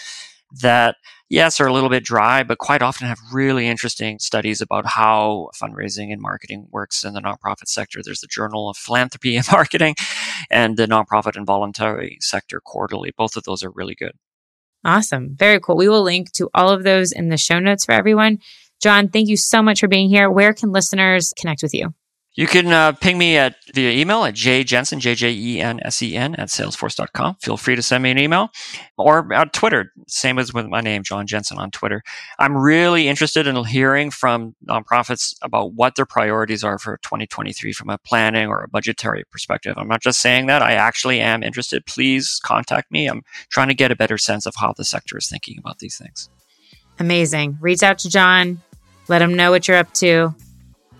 that 0.61 0.95
yes, 1.29 1.59
are 1.59 1.67
a 1.67 1.73
little 1.73 1.89
bit 1.89 2.03
dry, 2.03 2.43
but 2.43 2.57
quite 2.57 2.81
often 2.81 3.07
have 3.07 3.19
really 3.31 3.67
interesting 3.67 4.19
studies 4.19 4.61
about 4.61 4.85
how 4.85 5.49
fundraising 5.55 6.11
and 6.11 6.21
marketing 6.21 6.67
works 6.71 7.03
in 7.03 7.13
the 7.13 7.21
nonprofit 7.21 7.67
sector. 7.67 8.01
There's 8.03 8.21
the 8.21 8.27
Journal 8.27 8.69
of 8.69 8.77
Philanthropy 8.77 9.35
and 9.35 9.45
Marketing 9.51 9.95
and 10.49 10.77
the 10.77 10.87
Nonprofit 10.87 11.35
and 11.35 11.45
Voluntary 11.45 12.17
Sector 12.21 12.61
Quarterly. 12.61 13.11
Both 13.15 13.35
of 13.35 13.43
those 13.43 13.63
are 13.63 13.71
really 13.71 13.95
good. 13.95 14.13
Awesome. 14.85 15.35
Very 15.35 15.59
cool. 15.59 15.75
We 15.75 15.89
will 15.89 16.03
link 16.03 16.31
to 16.33 16.49
all 16.53 16.69
of 16.69 16.83
those 16.83 17.11
in 17.11 17.29
the 17.29 17.37
show 17.37 17.59
notes 17.59 17.83
for 17.83 17.91
everyone. 17.91 18.39
John, 18.81 19.09
thank 19.09 19.27
you 19.27 19.37
so 19.37 19.61
much 19.61 19.79
for 19.79 19.87
being 19.87 20.09
here. 20.09 20.29
Where 20.29 20.53
can 20.53 20.71
listeners 20.71 21.33
connect 21.37 21.63
with 21.63 21.73
you? 21.73 21.93
You 22.37 22.45
can 22.45 22.71
uh, 22.71 22.91
ping 22.91 23.17
me 23.17 23.35
at 23.35 23.55
via 23.73 23.89
email 23.89 24.23
at 24.23 24.35
jjensen, 24.35 24.99
J-J-E-N-S-E-N 24.99 26.35
at 26.35 26.49
salesforce.com. 26.49 27.37
Feel 27.41 27.57
free 27.57 27.75
to 27.75 27.81
send 27.81 28.03
me 28.03 28.11
an 28.11 28.19
email 28.19 28.49
or 28.95 29.33
on 29.33 29.49
Twitter, 29.49 29.91
same 30.07 30.37
as 30.37 30.53
with 30.53 30.67
my 30.67 30.79
name, 30.79 31.01
John 31.01 31.25
Jensen 31.25 31.57
on 31.57 31.71
Twitter. 31.71 32.03
I'm 32.37 32.55
really 32.55 33.07
interested 33.07 33.47
in 33.47 33.65
hearing 33.65 34.11
from 34.11 34.55
nonprofits 34.69 35.33
about 35.41 35.73
what 35.73 35.95
their 35.95 36.05
priorities 36.05 36.63
are 36.63 36.77
for 36.77 36.97
2023 36.97 37.73
from 37.73 37.89
a 37.89 37.97
planning 37.97 38.49
or 38.49 38.63
a 38.63 38.69
budgetary 38.69 39.23
perspective. 39.31 39.73
I'm 39.75 39.87
not 39.87 40.03
just 40.03 40.21
saying 40.21 40.45
that. 40.45 40.61
I 40.61 40.73
actually 40.73 41.19
am 41.19 41.41
interested. 41.41 41.87
Please 41.87 42.39
contact 42.45 42.91
me. 42.91 43.07
I'm 43.07 43.23
trying 43.49 43.69
to 43.69 43.73
get 43.73 43.89
a 43.89 43.95
better 43.95 44.19
sense 44.19 44.45
of 44.45 44.53
how 44.59 44.73
the 44.77 44.85
sector 44.85 45.17
is 45.17 45.27
thinking 45.27 45.57
about 45.57 45.79
these 45.79 45.97
things. 45.97 46.29
Amazing. 46.99 47.57
Reach 47.61 47.81
out 47.81 47.97
to 47.99 48.09
John. 48.09 48.61
Let 49.07 49.19
them 49.19 49.35
know 49.35 49.51
what 49.51 49.67
you're 49.67 49.77
up 49.77 49.93
to 49.95 50.35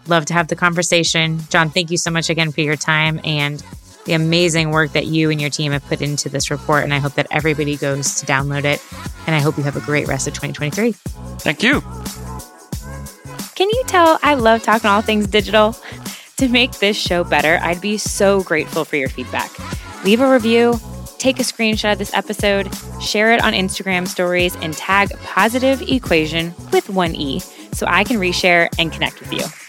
love 0.08 0.26
to 0.26 0.34
have 0.34 0.48
the 0.48 0.56
conversation. 0.56 1.40
John, 1.50 1.70
thank 1.70 1.92
you 1.92 1.98
so 1.98 2.12
much 2.12 2.30
again 2.30 2.52
for 2.52 2.62
your 2.62 2.76
time 2.76 3.20
and 3.24 3.64
the 4.06 4.14
amazing 4.14 4.72
work 4.72 4.94
that 4.94 5.06
you 5.06 5.30
and 5.30 5.40
your 5.42 5.50
team 5.50 5.74
have 5.74 5.84
put 5.86 6.02
into 6.02 6.30
this 6.30 6.50
report. 6.50 6.84
And 6.84 6.94
I 6.94 7.00
hope 7.00 7.14
that 7.16 7.28
everybody 7.30 7.76
goes 7.76 8.16
to 8.22 8.26
download 8.26 8.64
it. 8.64 8.82
And 9.26 9.36
I 9.36 9.40
hope 9.40 9.58
you 9.58 9.64
have 9.64 9.76
a 9.76 9.82
great 9.82 10.08
rest 10.08 10.28
of 10.28 10.34
2023. 10.34 10.94
Thank 11.40 11.62
you. 11.62 11.82
Can 13.56 13.70
you 13.70 13.84
tell 13.88 14.20
I 14.24 14.36
love 14.36 14.64
talking 14.64 14.90
all 14.90 15.02
things 15.02 15.28
digital? 15.28 15.76
To 16.38 16.48
make 16.48 16.74
this 16.74 16.96
show 16.96 17.24
better, 17.24 17.60
I'd 17.64 17.82
be 17.82 17.98
so 17.98 18.44
grateful 18.44 18.86
for 18.86 18.96
your 18.96 19.10
feedback. 19.10 19.52
Leave 20.06 20.22
a 20.22 20.32
review, 20.32 20.80
take 21.18 21.40
a 21.40 21.44
screenshot 21.44 21.94
of 21.94 21.98
this 21.98 22.14
episode, 22.14 22.70
share 23.02 23.34
it 23.34 23.44
on 23.44 23.54
Instagram 23.54 24.08
stories, 24.08 24.56
and 24.58 24.76
tag 24.76 25.10
Positive 25.24 25.82
Equation 25.82 26.54
with 26.72 26.92
one 26.92 27.16
E 27.16 27.42
so 27.74 27.86
I 27.88 28.04
can 28.04 28.18
reshare 28.18 28.70
and 28.80 28.92
connect 28.92 29.20
with 29.20 29.34
you. 29.34 29.67